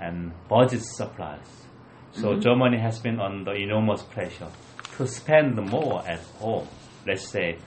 [0.00, 1.66] and budget surplus.
[2.12, 4.48] So Germany has been under enormous pressure
[4.96, 6.66] to spend more at home.
[7.06, 7.58] Let's say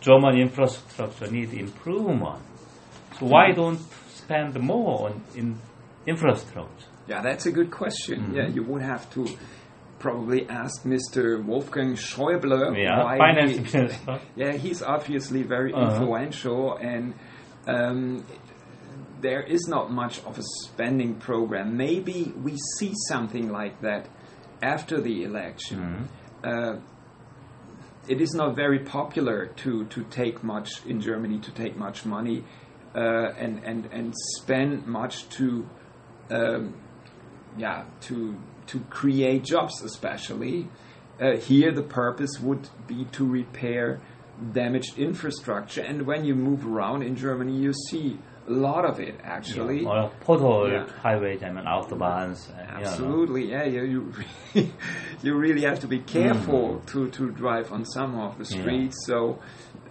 [0.00, 2.42] German infrastructure needs improvement.
[3.18, 5.58] So why don't spend more on in
[6.06, 6.88] infrastructure?
[7.08, 8.34] Yeah, that's a good question.
[8.34, 9.26] Yeah, you would have to
[9.98, 11.42] probably ask Mr.
[11.44, 14.20] Wolfgang Schäuble Yeah, why finance he- minister.
[14.36, 15.92] Yeah, he's obviously very Uh-huh.
[15.94, 17.14] influential, and
[17.66, 18.24] um,
[19.20, 21.76] there is not much of a spending program.
[21.76, 24.08] Maybe we see something like that
[24.62, 25.78] after the election.
[26.44, 26.48] Mm-hmm.
[26.48, 26.80] Uh,
[28.08, 32.44] it is not very popular to, to take much in Germany to take much money
[32.94, 35.68] uh, and, and and spend much to
[36.30, 36.74] um,
[37.58, 40.68] yeah to to create jobs especially
[41.20, 44.00] uh, here the purpose would be to repair
[44.52, 49.18] damaged infrastructure and when you move around in Germany you see a lot of it
[49.24, 50.86] actually Yeah.
[51.02, 52.48] highways, I mean autobahns.
[52.56, 52.90] and, you know.
[52.90, 53.64] Absolutely, yeah.
[53.64, 54.00] You you,
[54.54, 54.72] really-
[55.24, 58.54] you really have to be careful to, to drive on some of the Mm.
[58.54, 58.60] Yeah.
[58.62, 58.96] streets.
[59.06, 59.40] So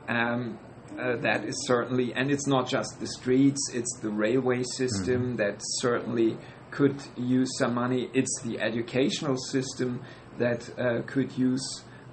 [0.08, 0.58] um,
[0.98, 5.36] uh, that is certainly, and it's not just the streets; it's the railway system Mm-hmm.
[5.38, 6.38] that certainly
[6.76, 8.10] could use some money.
[8.14, 10.02] It's the educational system
[10.38, 11.66] that uh, could use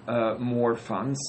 [0.07, 1.21] uh, more funds,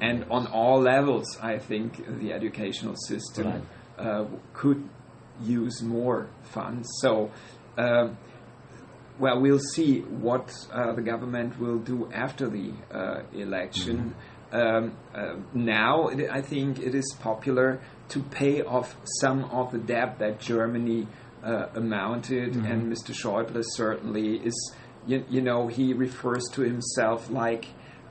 [0.00, 1.88] and on all levels, I think
[2.20, 3.62] the educational system Right.
[4.06, 4.24] uh,
[4.54, 4.80] could
[5.42, 6.88] use more funds.
[7.02, 7.30] So.
[7.76, 8.16] Um,
[9.20, 14.14] well, we'll see what uh, the government will do after the uh, election.
[14.52, 19.78] Um, uh, now, it, I think it is popular to pay off some of the
[19.78, 21.08] debt that Germany
[21.44, 23.12] uh, amounted, and Mr.
[23.14, 24.74] Schäuble certainly is.
[25.06, 27.66] You, you know, he refers to himself like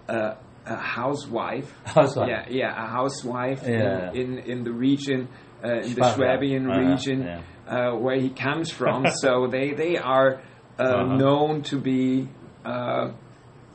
[0.10, 0.34] uh,
[0.66, 1.72] a housewife.
[1.86, 2.28] Housewife.
[2.30, 4.12] Yeah, yeah, a housewife Yeah.
[4.14, 5.28] in, in in the region,
[5.64, 6.16] uh, in the Schwaben.
[6.16, 7.42] Swabian Uh-huh, region yeah.
[7.68, 9.06] uh, where he comes from.
[9.22, 10.42] so they they are
[10.80, 11.16] uh, Uh-huh.
[11.18, 12.30] known to be.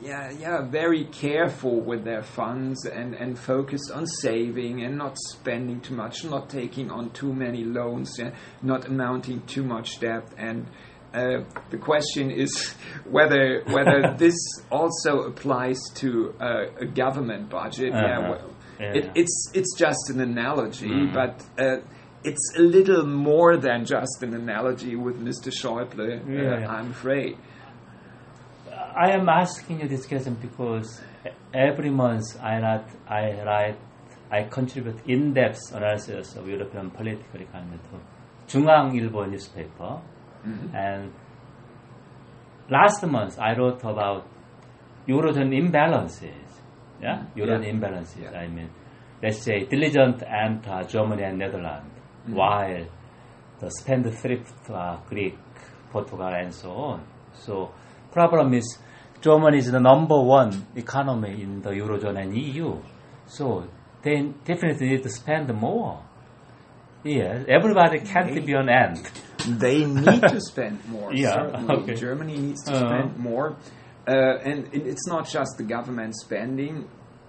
[0.03, 5.79] Yeah, yeah, very careful with their funds and, and focused on saving and not spending
[5.81, 10.25] too much, not taking on too many loans, yeah, not amounting too much debt.
[10.37, 10.67] And
[11.13, 12.73] uh, the question is
[13.09, 14.35] whether whether this
[14.69, 17.93] also applies to uh, a government budget.
[17.93, 18.29] Yeah, Uh-huh.
[18.31, 18.93] well, Yeah.
[18.97, 21.13] it, it's it's just an analogy, Mm-hmm.
[21.13, 21.77] but uh,
[22.23, 25.49] it's a little more than just an analogy with Mr.
[25.59, 25.99] Schäuble.
[25.99, 26.67] uh, Yeah, yeah.
[26.75, 27.37] I'm afraid.
[28.95, 31.01] I am asking you this question because
[31.53, 33.79] every month I not I write,
[34.31, 40.01] I contribute in-depth analysis of European political economy to JoongAng Ilbo newspaper,
[40.45, 40.75] mm-hmm.
[40.75, 41.11] and
[42.69, 44.27] last month I wrote about
[45.07, 46.61] Eurozone imbalances.
[47.01, 47.39] Yeah, mm-hmm.
[47.39, 47.73] Eurozone yeah.
[47.73, 48.21] imbalances.
[48.21, 48.39] Yeah.
[48.39, 48.69] I mean,
[49.23, 51.89] let's say diligent enter Germany and Netherlands,
[52.27, 52.35] mm-hmm.
[52.35, 52.85] while
[53.59, 55.37] the spendthrift are Greek,
[55.91, 57.07] Portugal, and so on.
[57.33, 57.71] So
[58.11, 58.77] problem is
[59.23, 62.75] Germany is the number one economy in the eurozone and EU.
[63.27, 63.65] So
[64.03, 66.03] they definitely need to spend more.
[67.05, 69.09] Yes, everybody can't They- be on end.
[69.47, 71.13] They need to spend more.
[71.23, 71.75] Yeah, certainly.
[71.83, 71.95] okay.
[71.95, 72.87] Germany needs to Uh-huh.
[72.87, 73.55] spend more,
[74.07, 76.75] uh, and it- it's not just the government spending.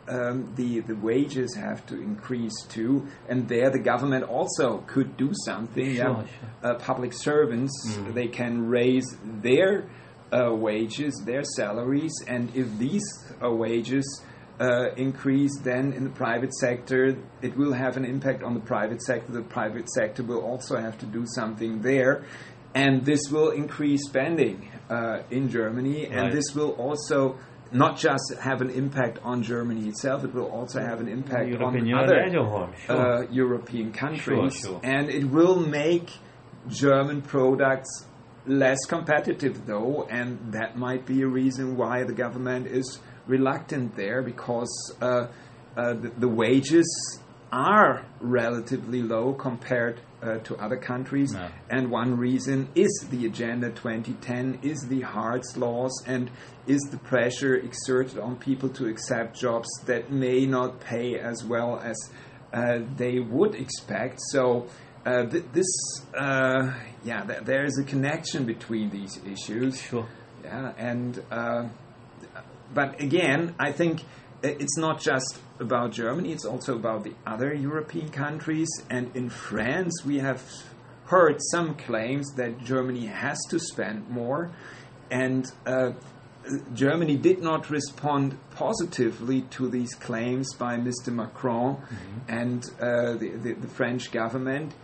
[0.06, 5.30] Um, the the wages have to increase too, and there the government also could do
[5.46, 5.94] something.
[5.94, 6.24] Sure, yeah.
[6.26, 6.26] sure.
[6.62, 7.72] Uh, public servants
[8.12, 9.06] they can raise
[9.42, 9.84] their
[10.52, 13.04] wages, their salaries, and if these
[13.42, 14.22] uh, wages
[14.60, 19.02] uh, increase, then in the private sector, it will have an impact on the private
[19.02, 19.32] sector.
[19.32, 22.24] The private sector will also have to do something there,
[22.74, 27.38] and this will increase spending uh, in Germany, and this will also.
[27.72, 31.92] Not just have an impact on Germany itself, it will also have an impact European
[31.92, 33.24] on other as a whole, sure.
[33.24, 34.80] uh, European countries, sure.
[34.84, 36.08] and it will make
[36.68, 38.06] German products
[38.46, 44.22] less competitive, though, and that might be a reason why the government is reluctant there
[44.22, 45.26] because uh,
[45.76, 47.18] uh, the, the, wages
[47.50, 51.32] are relatively low compared uh, to other countries.
[51.32, 51.48] No.
[51.70, 56.30] And one reason is the Agenda 2010, is the Hartz laws, and
[56.66, 61.80] is the pressure exerted on people to accept jobs that may not pay as well
[61.80, 61.96] as
[62.52, 64.20] uh, they would expect.
[64.30, 64.66] So
[65.04, 65.66] uh, th- this,
[66.16, 66.72] uh,
[67.04, 69.80] yeah, th- there is a connection between these issues.
[69.80, 70.06] Sure.
[70.42, 71.68] Yeah, and uh,
[72.72, 74.02] but again, I think
[74.42, 78.68] it's not just about Germany; it's also about the other European countries.
[78.90, 80.42] And in France, we have
[81.06, 84.50] heard some claims that Germany has to spend more,
[85.10, 85.92] and uh,
[86.74, 91.08] Germany did not respond positively to these claims by Mr.
[91.08, 92.18] Macron mm-hmm.
[92.28, 94.74] and uh, the, the, the, French government.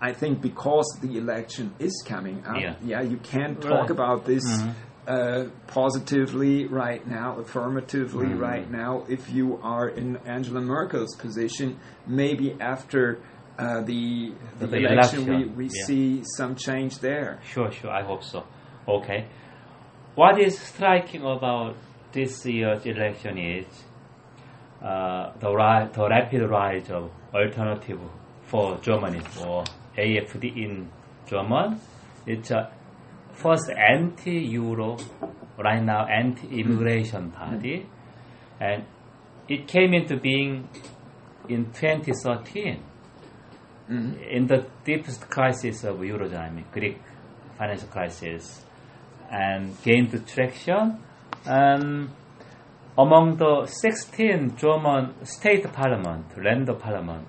[0.00, 3.90] I think because the election is coming up, yeah, yeah you can't talk right.
[3.90, 4.70] about this mm-hmm.
[5.06, 8.38] uh, positively right now, affirmatively mm-hmm.
[8.38, 9.04] right now.
[9.08, 13.20] If you are in Angela Merkel's position, maybe after
[13.58, 15.86] uh, the, the, the, election, election, we, we yeah.
[15.86, 17.40] see some change there.
[17.44, 17.90] Sure, sure.
[17.90, 18.44] I hope so.
[18.88, 19.28] Okay.
[20.16, 21.76] What is striking about
[22.12, 23.66] this year's election is
[24.82, 28.00] uh, the, ri- the rapid rise of alternative
[28.46, 29.64] for Germany or
[29.96, 30.90] AFD in
[31.26, 31.80] German.
[32.26, 32.72] It's a
[33.32, 34.98] first anti-Euro,
[35.58, 37.86] right now anti-immigration party,
[38.60, 38.84] and
[39.48, 40.68] it came into being
[41.48, 42.82] in 2013
[43.90, 44.22] mm-hmm.
[44.22, 46.98] in the deepest crisis of Eurozone, I mean Greek
[47.58, 48.64] financial crisis
[49.30, 50.98] and gained traction.
[51.44, 52.10] And
[52.96, 57.26] among the 16 German state parliament, Länder parliament,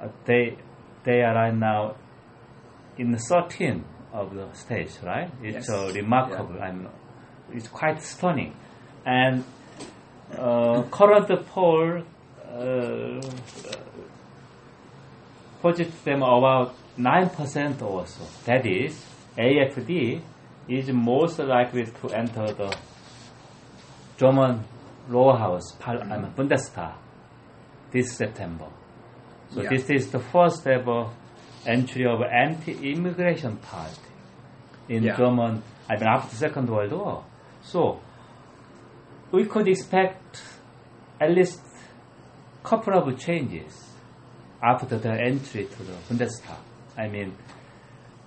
[0.00, 0.56] uh, they
[1.04, 1.96] they are right now
[2.96, 5.30] in the 13 of the states, right?
[5.42, 5.94] It's yes.
[5.94, 6.68] remarkable yeah.
[6.68, 6.88] and
[7.52, 8.54] it's quite stunning.
[9.06, 9.44] And
[10.36, 12.02] uh, current poll
[12.44, 13.20] uh,
[15.62, 18.24] puts them about 9% or so.
[18.44, 19.04] That is,
[19.36, 20.20] AFD
[20.68, 22.76] is most likely to enter the
[24.18, 24.64] German
[25.08, 26.94] lower house, I Bundestag,
[27.90, 28.66] this September.
[29.50, 29.70] So yeah.
[29.70, 31.10] this is the first ever
[31.66, 34.00] entry of anti-immigration party
[34.88, 35.16] in yeah.
[35.16, 37.24] German, I mean, after the Second World War.
[37.62, 38.00] So
[39.32, 40.42] we could expect
[41.20, 41.60] at least
[42.64, 43.88] a couple of changes
[44.62, 46.58] after the entry to the Bundestag.
[46.96, 47.36] I mean,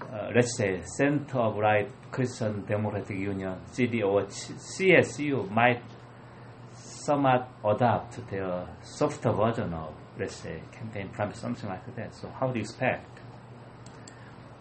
[0.01, 5.81] uh, let's say, Center of Right Christian Democratic Union, CD or CSU, might
[6.73, 12.15] somewhat adapt their softer version of, let's say, campaign promise, something like that.
[12.15, 13.19] So, how do you expect?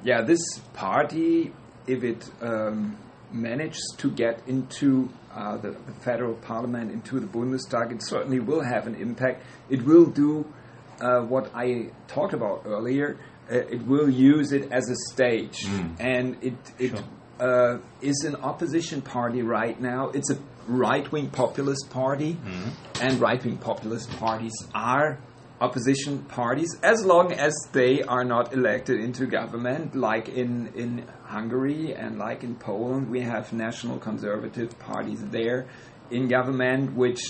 [0.03, 0.41] Yeah, this
[0.75, 1.53] party,
[1.87, 2.97] if it um,
[3.33, 8.63] manages to get into uh, the, the, federal parliament, into the Bundestag, it certainly will
[8.63, 9.43] have an impact.
[9.69, 10.47] It will do
[11.01, 13.19] uh, what I talked about earlier
[13.51, 15.97] uh, it will use it as a stage, mm.
[15.99, 17.05] and it it sure.
[17.41, 20.11] uh, is an opposition party right now.
[20.11, 22.71] It's a right wing populist party, mm.
[23.03, 25.19] and right wing populist parties are
[25.61, 31.95] opposition parties as long as they are not elected into government, like in in Hungary
[31.95, 33.11] and like in Poland.
[33.11, 35.67] We have national conservative parties there
[36.11, 37.21] in government, which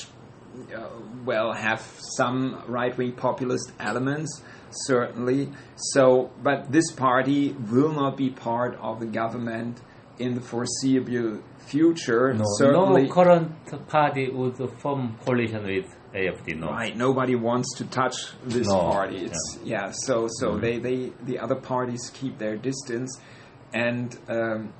[0.74, 0.88] uh,
[1.24, 1.80] well have
[2.16, 5.50] some right wing populist elements certainly.
[5.76, 9.80] So, but this party will not be part of the government
[10.18, 12.34] in the foreseeable future.
[12.34, 16.56] No, certainly, no current party would form coalition with AFD.
[16.56, 16.96] No, right.
[16.96, 18.78] Nobody wants to touch this no.
[18.78, 19.18] party.
[19.18, 19.86] It's yeah.
[19.86, 20.60] yeah so, so mm-hmm.
[20.60, 23.18] they, they the other parties keep their distance,
[23.72, 24.72] and um,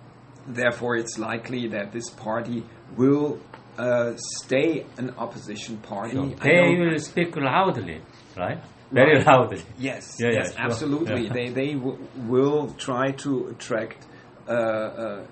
[0.47, 2.65] therefore it's likely that this party
[2.97, 3.41] will
[3.79, 6.15] uh, stay an opposition party.
[6.15, 8.03] So they will speak loudly,
[8.37, 8.59] right?
[8.91, 9.27] very right.
[9.27, 9.63] loud.
[9.79, 11.27] Yes, yeah, yes, yeah, absolutely.
[11.27, 11.33] Yeah.
[11.33, 14.07] They they will try to attract,
[14.49, 15.27] uh, uh,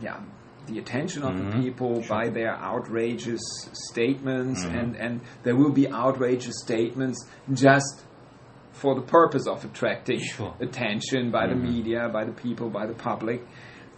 [0.00, 0.20] yeah,
[0.66, 1.50] the attention of mm-hmm.
[1.50, 2.08] the people sure.
[2.08, 3.42] by their outrageous
[3.72, 4.76] statements, mm-hmm.
[4.76, 8.04] and and there will be outrageous statements just
[8.72, 10.54] for the purpose of attracting sure.
[10.60, 11.64] attention by mm-hmm.
[11.64, 13.42] the media, by the people, by the public.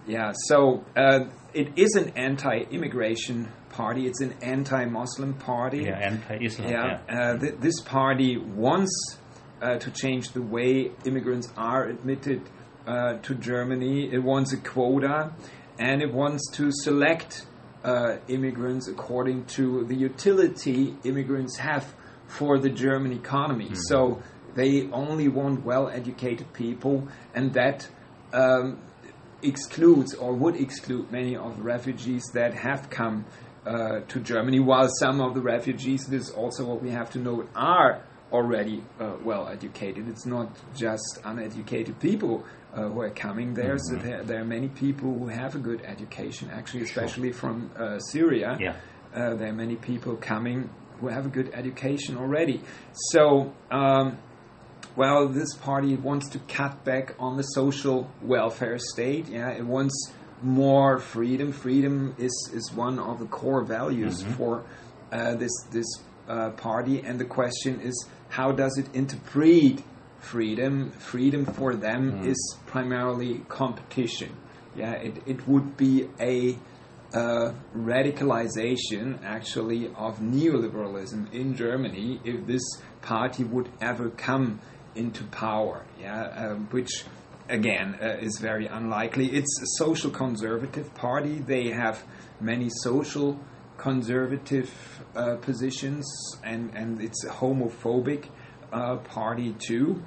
[0.07, 4.07] Yeah, so uh, it is an anti-immigration party.
[4.07, 5.85] It's an anti-Muslim party.
[5.85, 6.71] Yeah, anti-Islam.
[6.71, 7.21] Yeah, yeah.
[7.21, 9.19] Uh, th- this party wants
[9.61, 12.43] uh, to change the way immigrants are admitted
[12.87, 14.11] uh, to Germany.
[14.11, 15.33] It wants a quota,
[15.79, 17.47] and it wants to select
[17.85, 21.95] uh, immigrants according to the utility immigrants have
[22.27, 23.67] for the German economy.
[23.67, 23.89] Mm-hmm.
[23.89, 24.23] So
[24.55, 27.89] they only want well-educated people, and that.
[28.33, 28.79] Um,
[29.43, 33.25] excludes or would exclude many of the refugees that have come
[33.67, 37.19] uh, to Germany, while some of the refugees, this is also what we have to
[37.19, 38.03] note, are
[38.33, 40.09] already uh, well educated.
[40.09, 42.45] It's not just uneducated people
[42.75, 43.77] uh, who are coming there.
[43.77, 43.97] Mm-hmm.
[43.97, 47.41] So there, there, are many people who have a good education, actually, especially sure.
[47.41, 48.57] from uh, Syria.
[48.61, 48.77] Yeah.
[49.15, 52.61] Uh, there are many people coming who have a good education already.
[52.93, 54.19] So, um,
[54.97, 59.29] well, this party wants to cut back on the social welfare state.
[59.29, 60.13] Yeah, it wants
[60.43, 61.53] more freedom.
[61.53, 64.33] Freedom is, is one of the core values mm-hmm.
[64.35, 64.65] for
[65.13, 65.87] uh, this this
[66.29, 69.83] uh, party, and the question is, how does it interpret
[70.21, 70.91] freedom?
[70.91, 72.27] Freedom for them mm.
[72.27, 74.37] is primarily competition.
[74.77, 76.57] Yeah, it, it would be a
[77.13, 82.63] uh, radicalization actually of neoliberalism in Germany if this
[83.01, 84.61] party would ever come
[84.95, 85.85] into power.
[86.01, 87.05] Yeah, uh, which
[87.49, 89.29] again uh, is very unlikely.
[89.33, 91.39] It's a social conservative party.
[91.39, 92.05] They have
[92.41, 93.39] many social
[93.79, 94.71] conservative
[95.17, 96.07] uh, positions,
[96.45, 98.29] and and it's homophobic
[98.73, 100.03] uh, party too.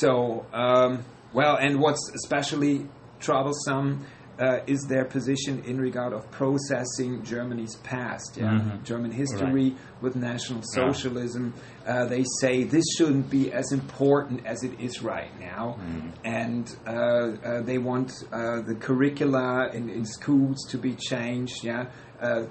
[0.00, 2.86] So um, well, and what's especially
[3.20, 4.06] troublesome
[4.38, 8.44] uh, is their position in regard of processing Germany's past, yeah?
[8.44, 8.84] mm-hmm.
[8.84, 9.76] German history right.
[10.00, 11.52] with National Socialism.
[11.84, 12.02] Yeah.
[12.02, 16.12] Uh, they say this shouldn't be as important as it is right now, mm.
[16.24, 21.64] and uh, uh they want uh, the curricula in, in, schools to be changed.
[21.64, 21.86] Yeah,
[22.20, 22.44] uh,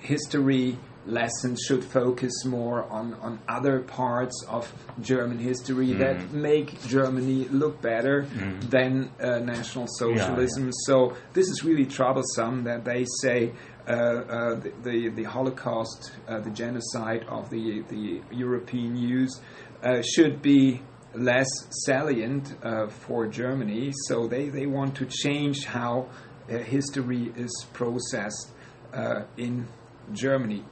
[0.00, 5.98] history lessons should focus more on, on other parts of German history mm.
[5.98, 8.60] that make Germany look better mm.
[8.70, 10.64] than uh, National Socialism.
[10.64, 10.86] Yeah, yeah.
[10.86, 13.52] So this is really troublesome that they say
[13.88, 19.40] uh, uh, the, the, the Holocaust, uh, the genocide of the the European Jews,
[19.82, 20.82] uh, should be
[21.14, 21.46] less
[21.84, 23.92] salient uh, for Germany.
[24.08, 26.08] So they, they want to change how
[26.48, 28.50] history is processed
[29.36, 29.66] in
[30.12, 30.64] Germany.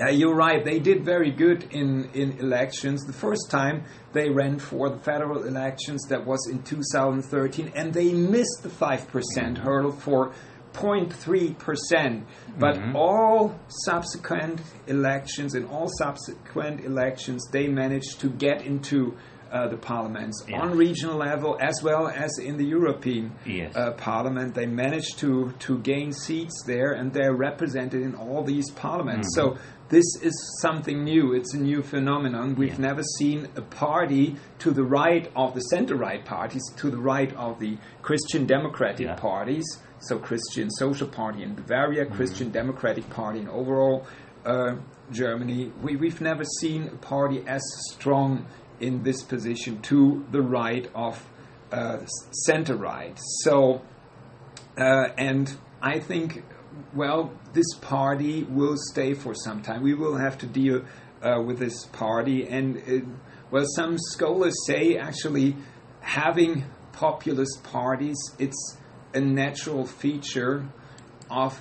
[0.00, 0.64] Uh, you're right.
[0.64, 3.04] They did very good in, in elections.
[3.04, 8.12] The first time they ran for the federal elections, that was in 2013, and they
[8.12, 10.32] missed the 5% mm hmm hurdle for
[10.72, 12.24] 0.3%.
[12.58, 12.96] But mm-hmm.
[12.96, 19.16] all subsequent elections, in all subsequent elections, they managed to get into
[19.50, 20.60] uh, the parliaments yeah.
[20.60, 23.74] on regional level as well as in the European yes.
[23.76, 24.54] uh, Parliament.
[24.54, 29.36] They managed to to gain seats there, and they're represented in all these parliaments.
[29.36, 29.56] Mm-hmm.
[29.56, 31.34] So this is something new.
[31.34, 32.54] It's a new phenomenon.
[32.54, 32.86] We've yeah.
[32.88, 37.34] never seen a party to the right of the center right parties, to the right
[37.34, 39.16] of the Christian Democratic yeah.
[39.16, 39.64] parties.
[39.98, 42.14] So, Christian Social Party in Bavaria, mm-hmm.
[42.14, 44.06] Christian Democratic Party in overall
[44.46, 44.76] uh,
[45.10, 45.72] Germany.
[45.82, 48.46] We, we've never seen a party as strong
[48.80, 51.24] in this position to the right of
[51.72, 51.98] uh,
[52.30, 53.18] center right.
[53.42, 53.82] So,
[54.78, 55.52] uh, and
[55.82, 56.42] I think
[56.94, 59.82] well, this party will stay for some time.
[59.82, 60.84] We will have to deal
[61.22, 62.46] uh, with this party.
[62.46, 63.06] And, uh,
[63.50, 65.56] well, some scholars say actually
[66.00, 68.76] having populist parties, it's
[69.14, 70.66] a natural feature
[71.30, 71.60] of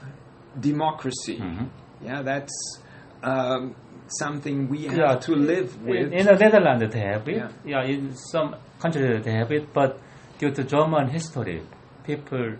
[0.60, 1.38] democracy.
[1.38, 1.66] Mm-hmm.
[2.06, 2.80] Yeah, that's
[3.24, 3.76] um,
[4.18, 6.12] something we have yeah, to live with.
[6.12, 7.38] In, in the Netherlands, they have it.
[7.38, 7.50] Yeah.
[7.66, 10.00] yeah, in some countries they have it, but
[10.38, 11.62] due to German history,
[12.04, 12.56] people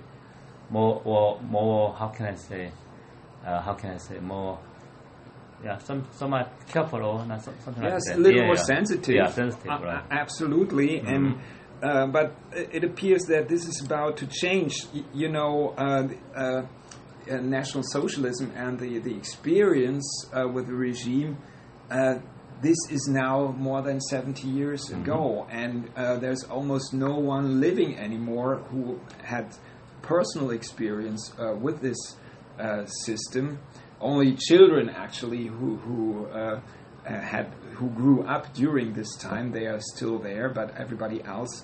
[0.70, 2.72] more or more how can I say
[3.46, 4.60] uh, how can I say more
[5.64, 8.16] yeah some somewhat careful or not something yes, like that.
[8.16, 8.64] a little yeah, more yeah.
[8.64, 9.16] sensitive.
[9.16, 10.04] Yeah, sensitive, uh, right.
[10.12, 11.08] Absolutely, mm-hmm.
[11.08, 11.40] and
[11.82, 14.76] uh, but it appears that this is about to change.
[15.14, 16.64] You know, uh,
[17.30, 20.08] uh, uh, National Socialism and the the experience
[20.54, 21.38] with the regime.
[22.62, 25.02] this is now more than 70 years mm-hmm.
[25.02, 29.56] ago, and there's almost no one living anymore who had
[30.02, 32.18] personal experience uh, with this
[32.60, 33.60] uh, system.
[34.02, 36.62] Only children, actually, who who uh,
[37.06, 41.64] had who grew up during this time, they are still there, but everybody else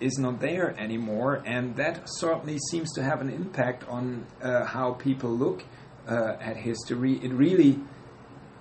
[0.00, 4.92] is not there anymore, and that certainly seems to have an impact on uh, how
[4.92, 5.64] people look
[6.08, 7.14] uh, at history.
[7.22, 7.80] It really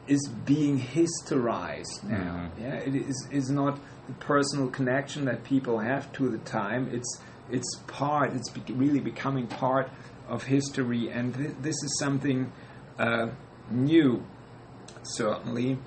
[0.08, 2.50] is being historized now.
[2.58, 2.62] Mm-hmm.
[2.62, 6.90] Yeah, it is is not the personal connection that people have to the time.
[6.92, 7.20] It's
[7.50, 9.90] it's part, it's be- really becoming part
[10.28, 12.52] of history, and th- this is something
[13.00, 13.28] uh,
[13.70, 14.24] new,
[15.04, 15.78] certainly.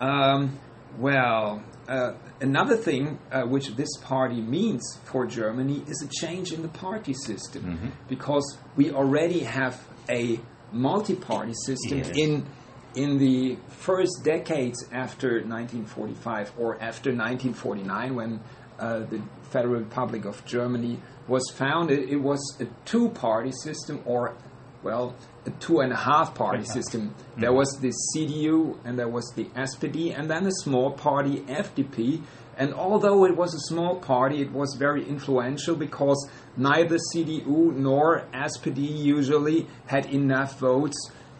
[0.00, 0.58] Um,
[0.98, 6.62] well, uh, another thing uh, which this party means for Germany is a change in
[6.62, 7.88] the party system, mm-hmm.
[8.08, 10.40] because we already have a
[10.72, 12.10] multi-party system yes.
[12.16, 12.46] in
[12.94, 18.40] in the first decades after 1945 or after 1949 when
[18.78, 24.36] uh, the Federal Republic of Germany was founded, it was a two party system or,
[24.82, 25.14] well,
[25.46, 27.14] a two and a half party system.
[27.36, 32.22] There was the CDU and there was the SPD, and then a small party, FDP.
[32.56, 38.26] And although it was a small party, it was very influential because neither CDU nor
[38.34, 40.96] SPD usually had enough votes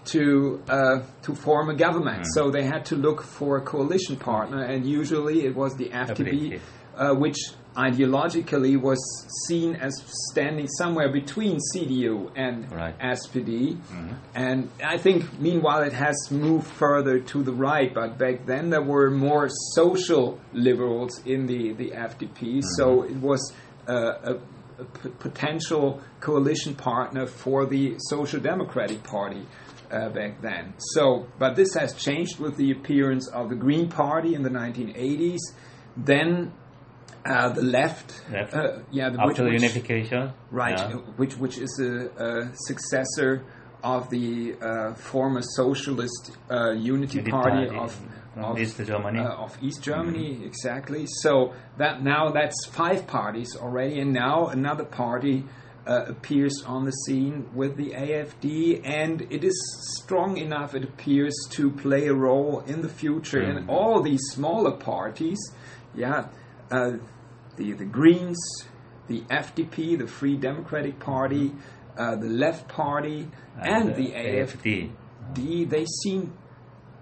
[0.07, 2.27] to uh, to form a government.
[2.35, 6.61] So they had to look for a coalition partner, and usually it was the FDP,
[6.97, 7.39] uh, which
[7.79, 8.99] ideologically was
[9.47, 9.95] seen as
[10.33, 12.99] standing somewhere between CDU and Right.
[12.99, 13.79] SPD.
[14.35, 17.95] And I think, meanwhile, it has moved further to the right.
[17.95, 23.53] But back then, there were more social liberals in the the FDP, so it was
[23.89, 23.95] uh,
[24.33, 24.35] a,
[24.81, 29.47] a p- potential coalition partner for the Social Democratic Party.
[29.91, 30.75] Uh, back then.
[30.95, 35.39] So, but this has changed with the appearance of the Green Party in the 1980s.
[35.97, 36.53] Then
[37.29, 38.55] uh, the left, Left.
[38.55, 40.33] Uh, yeah, the, After the unification.
[40.51, 40.93] right, yeah.
[41.17, 43.45] which which is a, a successor
[43.83, 48.01] of the uh, former socialist uh, Unity, Unity Party, Party of
[48.37, 49.19] of, East Germany.
[49.19, 51.07] uh, of East Germany, exactly.
[51.23, 55.45] So that now that's five parties already, and now another party.
[55.87, 59.57] Uh, appears on the scene with the AFD, and it is
[59.97, 63.41] strong enough, it appears, to play a role in the future.
[63.41, 65.39] And all these smaller parties,
[65.95, 66.29] yeah,
[66.71, 66.99] uh,
[67.59, 68.39] the the Greens,
[69.09, 71.53] the FDP, the Free Democratic Party,
[71.99, 73.29] uh, the Left Party,
[73.61, 76.33] and, the AFD, they seem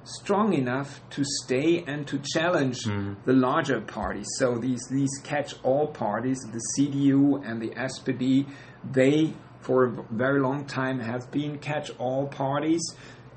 [0.04, 2.84] strong enough to stay and to challenge
[3.24, 4.26] the larger parties.
[4.38, 8.46] So these these catch-all parties, the CDU and the SPD,
[8.92, 12.82] they for a very long time have been catch-all parties,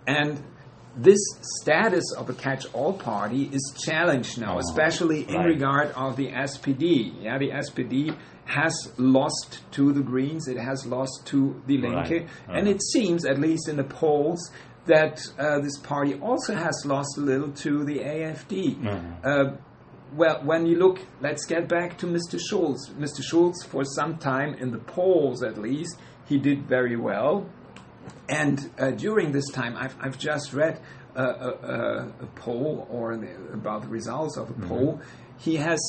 [0.06, 0.44] and
[0.98, 1.20] this
[1.62, 7.14] status of a catch-all party is challenged now, Oh, especially in regard of the SPD.
[7.22, 8.16] Yeah, the SPD
[8.46, 12.28] has lost to the Greens, it has lost to the Linke, Right.
[12.48, 12.72] and Uh-huh.
[12.76, 14.40] it seems, at least in the polls,
[14.88, 18.78] that uh, this party also has lost a little to the AFD.
[19.24, 19.52] Uh,
[20.16, 22.40] well, when you look, let's get back to Mr.
[22.40, 22.90] Schulz.
[22.98, 23.22] Mr.
[23.22, 27.46] Schulz, for some time in the polls at least, he did very well.
[28.30, 30.80] And uh, during this time, I've, I've just read
[31.16, 33.14] a, a, a, a poll or
[33.54, 35.02] about the results of a poll.
[35.40, 35.80] He has,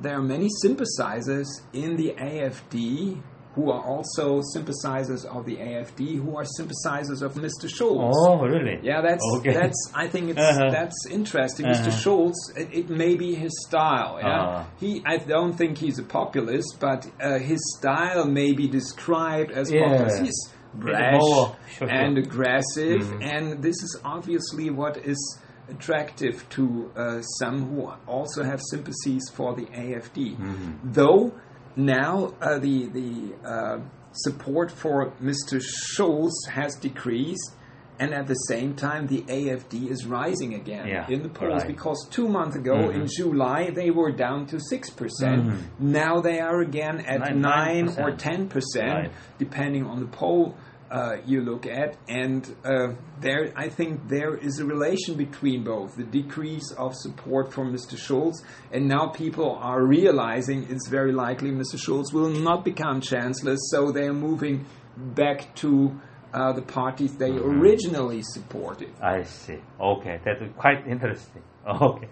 [0.00, 3.20] there are many sympathizers in the AFD
[3.54, 7.68] who are also sympathizers of the AFD who are sympathizers of Mr.
[7.72, 8.16] Schulz.
[8.28, 8.80] Oh, really?
[8.82, 9.52] Yeah, that's Okay.
[9.52, 9.92] that's.
[9.94, 10.70] I think it's Uh-huh.
[10.72, 11.66] that's interesting.
[11.66, 11.80] Uh-huh.
[11.88, 11.92] Mr.
[12.02, 14.18] Schulz, it, it may be his style.
[14.20, 14.64] Yeah, Uh-huh.
[14.80, 15.02] he.
[15.06, 19.86] I don't think he's a populist, but uh, his style may be described as Yeah.
[19.88, 20.22] populist.
[20.22, 21.56] He's brash sure,
[21.88, 22.24] and sure.
[22.24, 23.22] aggressive, Mhm.
[23.34, 29.54] and this is obviously what is attractive to uh, some who also have sympathies for
[29.54, 30.36] the AFD.
[30.36, 30.92] Mm-hmm.
[30.92, 31.32] Though
[31.76, 33.78] now uh, the the uh,
[34.12, 35.60] support for Mr.
[35.62, 37.52] Schulz has decreased,
[37.98, 41.66] and at the same time the AFD is rising again Yeah, in the polls right.
[41.66, 45.44] because two months ago in July they were down to six percent.
[45.46, 45.58] Mhm.
[45.78, 47.98] Now they are again at Nine- nine, 9%.
[48.04, 49.10] or ten percent, Right.
[49.38, 50.54] depending on the poll.
[50.90, 52.88] Uh, you look at, and uh,
[53.20, 57.96] there, I think there is a relation between both the decrease of support for Mr.
[57.98, 61.78] Schulz, and now people are realizing it's very likely Mr.
[61.78, 64.66] Schulz will not become chancellor, so they are moving
[64.96, 65.98] back to
[66.34, 67.60] uh, the parties they Mm-hmm.
[67.60, 68.90] originally supported.
[69.00, 69.58] I see.
[69.80, 71.42] Okay, that's quite interesting.
[71.66, 72.08] Okay,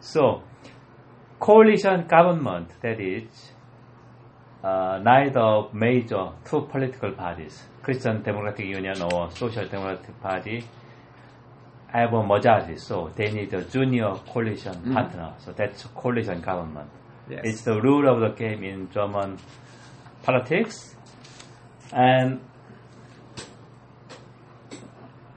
[0.00, 0.42] so
[1.40, 3.24] coalition government that is
[4.62, 10.64] uh, neither major two political parties, Christian Democratic Union or Social Democratic Party,
[11.88, 15.34] have a majority, so they need a junior coalition partner.
[15.44, 16.88] So that's coalition government.
[17.28, 17.40] Yes.
[17.44, 19.38] It's the rule of the game in German
[20.22, 20.94] politics,
[21.92, 22.40] and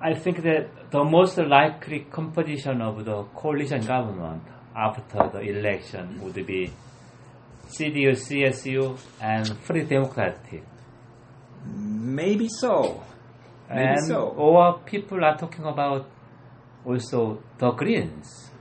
[0.06, 4.44] I think that the most likely composition of the coalition government
[4.76, 6.72] after the election would be
[7.76, 10.64] CDU, CSU, and Free Democratic.
[11.66, 13.02] Maybe so.
[13.68, 14.28] Maybe and so.
[14.38, 16.06] or people are talking about
[16.86, 18.52] also the Greens.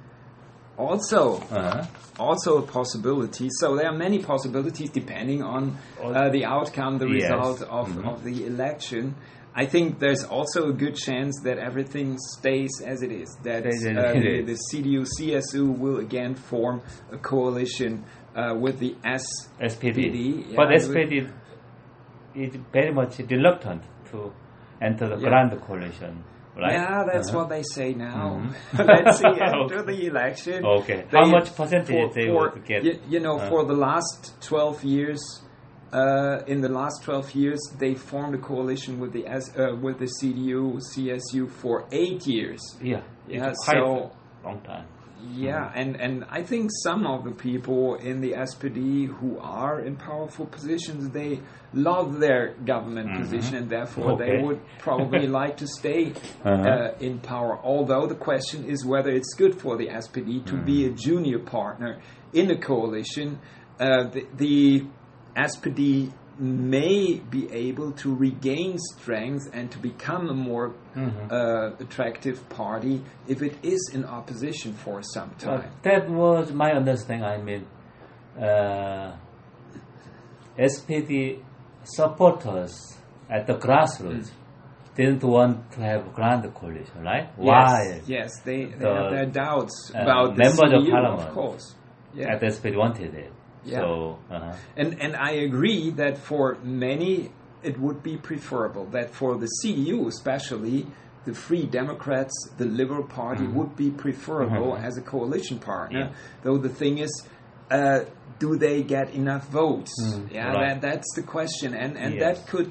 [0.78, 1.84] Also, Uh-huh.
[2.18, 3.48] also a possibility.
[3.60, 7.30] So there are many possibilities depending on uh, the outcome, the Yes.
[7.30, 8.08] result of, Mhm.
[8.12, 9.14] of the election.
[9.56, 13.28] I think there's also a good chance that everything stays as it is.
[13.44, 14.58] That as uh, it the, is.
[14.70, 16.82] the CDU CSU will again form
[17.12, 19.22] a coalition uh, with the S.
[19.60, 19.94] SPD.
[19.94, 21.30] PD, but SPD
[22.34, 24.32] is very much reluctant to
[24.82, 25.28] enter the Yeah.
[25.28, 26.24] grand coalition.
[26.56, 26.72] right?
[26.72, 27.38] Yeah, that's Uh-huh.
[27.38, 28.42] what they say now.
[28.78, 30.64] Let's see after the election.
[30.64, 31.04] Okay.
[31.12, 32.84] How much percentage for, they for, get?
[32.84, 33.48] You, you know, Uh.
[33.48, 35.20] for the last 12 years,
[35.94, 39.98] uh, in the last 12 years, they formed a coalition with the S, uh, with
[39.98, 42.60] the CDU, CSU for eight years.
[42.82, 43.02] Yeah.
[43.28, 44.10] Yeah, so-
[44.44, 44.86] long time.
[45.32, 49.96] Yeah, and, and I think some of the people in the SPD who are in
[49.96, 51.40] powerful positions, they
[51.72, 54.22] love their government position, and therefore Mm-hmm.
[54.22, 54.36] Okay.
[54.36, 56.12] they would probably like to stay
[56.44, 56.52] Uh-huh.
[56.52, 57.58] uh, in power.
[57.62, 62.00] Although the question is whether it's good for the SPD to be a junior partner
[62.34, 63.38] in a coalition.
[63.80, 64.84] Uh, the, the
[65.36, 71.32] SPD may be able to regain strength and to become a more Mm-hmm.
[71.32, 75.70] uh, attractive party if it is in opposition for some Uh, time.
[75.82, 77.24] that was my understanding.
[77.24, 77.66] I mean,
[78.40, 79.16] uh,
[80.56, 81.42] SPD
[81.82, 82.96] supporters
[83.28, 84.30] at the grassroots
[84.94, 87.28] didn't want to have grand coalition, right?
[87.36, 88.00] Why?
[88.06, 91.34] Yes, yes they, they The, have their doubts uh, about the members of parliament of
[91.34, 91.74] course.
[92.14, 92.34] Yeah.
[92.34, 93.32] At SPD wanted it.
[93.64, 93.80] Yeah.
[93.80, 97.30] So, uh And and I agree that for many
[97.62, 100.86] it would be preferable that for the CDU especially
[101.24, 106.00] the Free Democrats, the Liberal Party would be preferable as a coalition partner.
[106.04, 106.12] Mm-hmm.
[106.14, 106.42] Yeah.
[106.42, 107.12] Though the thing is,
[107.70, 108.00] uh,
[108.38, 109.92] do they get enough votes?
[110.30, 110.68] Yeah, Mm, right.
[110.68, 112.22] that, that's the question, and and Yes.
[112.24, 112.70] that could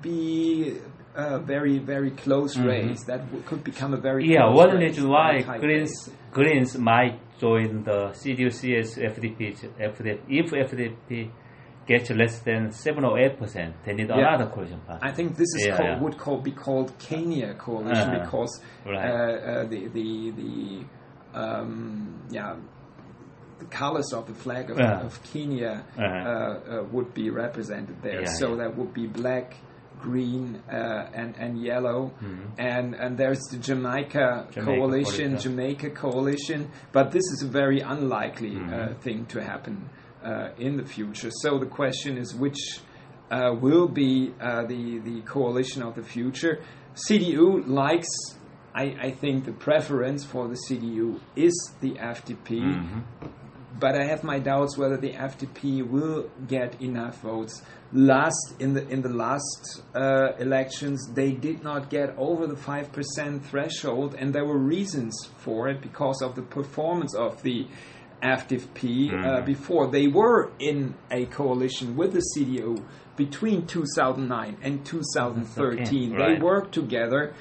[0.00, 0.78] be
[1.14, 3.04] a very very close race.
[3.04, 4.32] That w- could become a very Mm-hmm.
[4.32, 6.10] yeah, one reason why Greens race.
[6.32, 9.40] Greens might join the CDU, CS, FDP,
[9.78, 10.18] FDP.
[10.28, 11.30] If FDP
[11.86, 14.18] gets less than seven or eight percent, they need Yeah.
[14.34, 15.00] another coalition party.
[15.02, 16.00] I think this is Yeah, called, yeah.
[16.00, 18.20] would call, be called Kenya coalition Uh-huh.
[18.20, 19.10] because Right.
[19.10, 20.84] uh, uh, the the the
[21.34, 22.54] um, yeah
[23.58, 25.06] the colors of the flag of, Uh-huh.
[25.06, 26.04] of Kenya Uh-huh.
[26.04, 28.26] uh, uh, would be represented there.
[28.26, 29.54] So that would be black,
[30.02, 32.12] green, uh, and and yellow.
[32.58, 34.52] And and there's the Jamaica, Mm-hmm.
[34.52, 35.38] Jamaica coalition.
[35.38, 36.70] Jamaica coalition.
[36.92, 38.74] But this is a very unlikely Mm-hmm.
[38.74, 39.88] uh, thing to happen
[40.24, 41.30] uh, in the future.
[41.42, 42.62] So the question is which
[43.30, 46.54] uh, will be uh, the the coalition of the future.
[47.08, 48.08] CDU likes,
[48.74, 53.02] I, I think, the preference for the CDU is the FDP,
[53.78, 57.62] but I have my doubts whether the FDP will get enough votes.
[57.92, 62.92] Last in the in the last uh, elections, they did not get over the five
[62.92, 67.66] percent threshold, and there were reasons for it because of the performance of the
[68.22, 69.90] FDP uh, before.
[69.90, 72.82] They were in a coalition with the CDU
[73.16, 76.12] between 2009 and 2013.
[76.14, 76.36] right.
[76.38, 77.34] They worked together,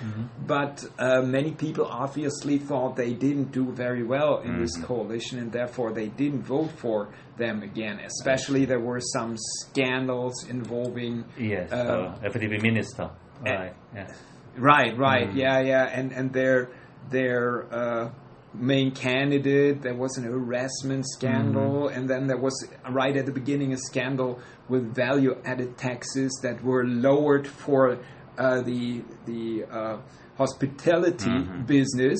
[0.45, 5.51] but uh, many people obviously thought they didn't do very well in this coalition, and
[5.51, 7.99] therefore they didn't vote for them again.
[7.99, 11.23] Especially there were some scandals involving.
[11.39, 13.09] yes, uh, the FDP minister.
[13.41, 13.73] Right.
[13.95, 14.11] Yes.
[14.57, 16.69] Right, right, yeah, yeah, and and their
[17.09, 18.11] their uh,
[18.53, 19.81] main candidate.
[19.81, 24.39] There was an harassment scandal, and then there was right at the beginning a scandal
[24.69, 27.99] with value-added taxes that were lowered for
[28.37, 29.97] uh, the the uh,
[30.37, 32.19] hospitality business.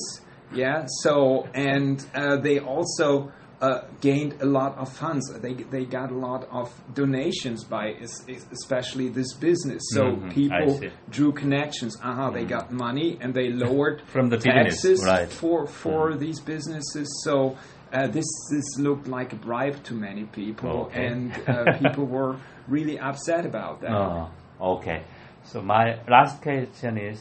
[0.54, 3.32] Yeah, so and uh, they also.
[3.62, 5.24] Uh, gained a lot of funds.
[5.40, 9.82] They they got a lot of donations by es- es- especially this business.
[9.94, 10.80] So Mhm, people
[11.16, 11.96] drew connections.
[12.02, 15.28] Aha, they got money and they lowered From the taxes right.
[15.40, 17.06] for for these businesses.
[17.24, 17.34] So
[17.92, 21.06] uh, this this looked like a bribe to many people, Okay.
[21.06, 22.34] and uh, people were
[22.66, 23.92] really upset about that.
[23.92, 24.26] Uh,
[24.74, 25.00] okay.
[25.44, 27.18] So my last question is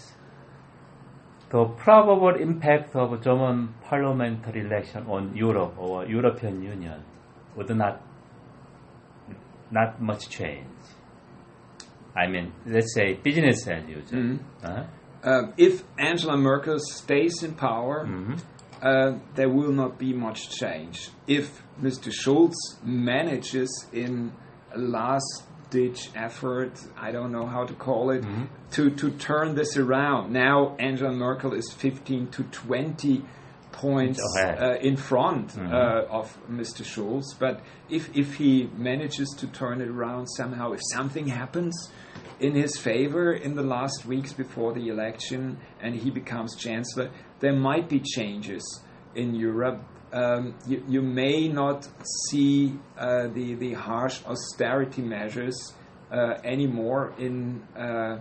[1.51, 7.03] the probable impact of German parliamentary election on Europe or European Union
[7.55, 8.01] would not
[9.69, 10.67] not much change.
[12.15, 14.19] I mean, let's say business as usual.
[14.21, 14.65] Mm-hmm.
[14.65, 14.83] Uh-huh.
[15.23, 18.33] Uh, if Angela Merkel stays in power, Mm-hmm.
[18.81, 21.09] uh, there will not be much change.
[21.27, 22.11] If Mr.
[22.11, 24.33] Schulz manages in
[24.75, 28.43] last ditch effort, I don't know how to call it, Mm-hmm.
[28.71, 30.31] to, to turn this around.
[30.31, 33.23] Now Angela Merkel is 15 to 20
[33.71, 35.73] points uh, in front Mm-hmm.
[35.73, 36.85] uh, of Mr.
[36.85, 37.33] Schulz.
[37.33, 41.73] But if, if he manages to turn it around somehow, if something happens
[42.39, 47.09] in his favor in the last weeks before the election and he becomes chancellor,
[47.39, 48.63] there might be changes
[49.15, 49.81] in Europe.
[50.13, 51.87] Um, you, you may not
[52.29, 55.55] see uh, the, the harsh austerity measures
[56.11, 58.17] uh, anymore in uh,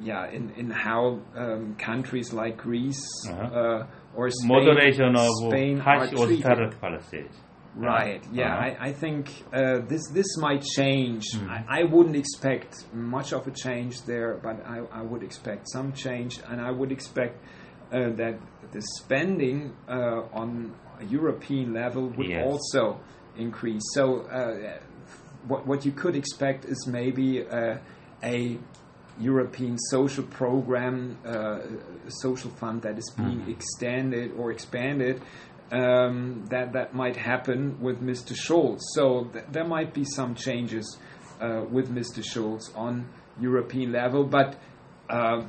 [0.00, 3.42] yeah in, in how um, countries like Greece Uh-huh.
[3.42, 7.30] uh, or Spain, Moderation of Spain harsh austerity policies.
[7.76, 8.22] Right.
[8.32, 8.64] Yeah, Uh-huh.
[8.82, 11.24] I, I think uh, this this might change.
[11.36, 11.48] Mm.
[11.50, 15.92] I, I wouldn't expect much of a change there, but I, I would expect some
[15.92, 17.36] change, and I would expect
[17.92, 18.36] uh, that
[18.72, 22.44] the spending uh, on a European level would Yes.
[22.46, 22.98] also
[23.36, 23.82] increase.
[23.94, 24.78] So, uh,
[25.46, 27.76] what what you could expect is maybe uh,
[28.22, 28.58] a
[29.20, 31.58] European social program, uh,
[32.08, 33.50] social fund that is being Mm-hmm.
[33.50, 35.20] extended or expanded.
[35.70, 38.32] Um, that that might happen with Mr.
[38.34, 38.80] Scholz.
[38.94, 40.96] So th- there might be some changes
[41.42, 42.22] uh, with Mr.
[42.24, 43.06] Scholz on
[43.38, 44.56] European level, but
[45.10, 45.42] uh,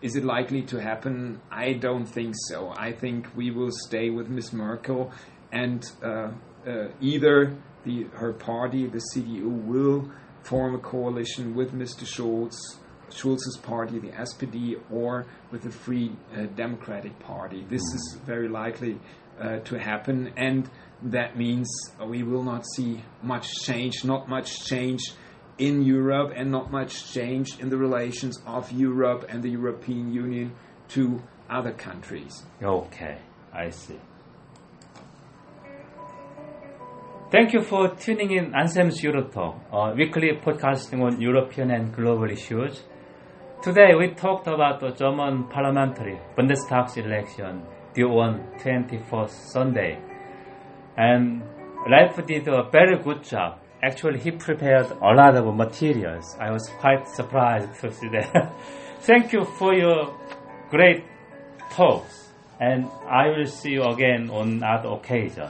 [0.00, 1.40] is it likely to happen?
[1.50, 2.72] I don't think so.
[2.76, 4.52] I think we will stay with Ms.
[4.52, 5.12] Merkel,
[5.52, 6.30] and uh,
[6.66, 10.10] uh, either the her party, the CDU, will
[10.42, 12.04] form a coalition with Mr.
[12.04, 12.56] Scholz,
[13.10, 17.64] Schulz's party, the SPD, or with the Free uh, Democratic Party.
[17.68, 18.98] This is very likely
[19.40, 20.68] uh, to happen, and
[21.02, 21.68] that means
[22.04, 25.00] we will not see much change, not much change
[25.58, 30.52] in Europe, and not much change in the relations of Europe and the European Union
[30.88, 32.44] to other countries.
[32.62, 33.18] Okay,
[33.52, 33.98] I see.
[37.30, 42.82] Thank you for tuning in Ansem's Eurotalk, a weekly podcasting on European and global issues.
[43.62, 50.00] Today we talked about the German parliamentary Bundestag election due on 21st Sunday.
[50.96, 51.42] And
[51.86, 53.58] Ralf did a very good job.
[53.82, 56.36] Actually, he prepared a lot of materials.
[56.40, 58.52] I was quite surprised to see that.
[59.00, 60.18] Thank you for your
[60.70, 61.04] great
[61.70, 62.28] talks.
[62.60, 65.48] And I will see you again on other occasion.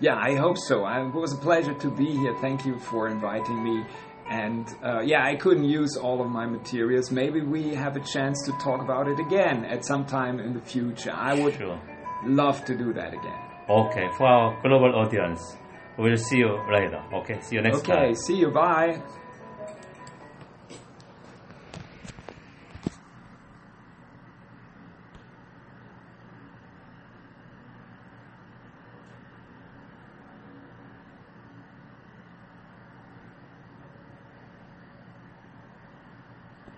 [0.00, 0.84] Yeah, I hope so.
[0.84, 2.36] I, it was a pleasure to be here.
[2.40, 3.84] Thank you for inviting me.
[4.30, 7.10] And uh, yeah, I couldn't use all of my materials.
[7.10, 10.60] Maybe we have a chance to talk about it again at some time in the
[10.60, 11.12] future.
[11.12, 11.80] I would Sure.
[12.24, 13.38] love to do that again.
[13.68, 15.56] Okay, for our global audience,
[15.98, 17.02] we'll see you later.
[17.12, 17.96] Okay, see you next time.
[17.98, 18.50] Okay, see you.
[18.50, 19.02] Bye.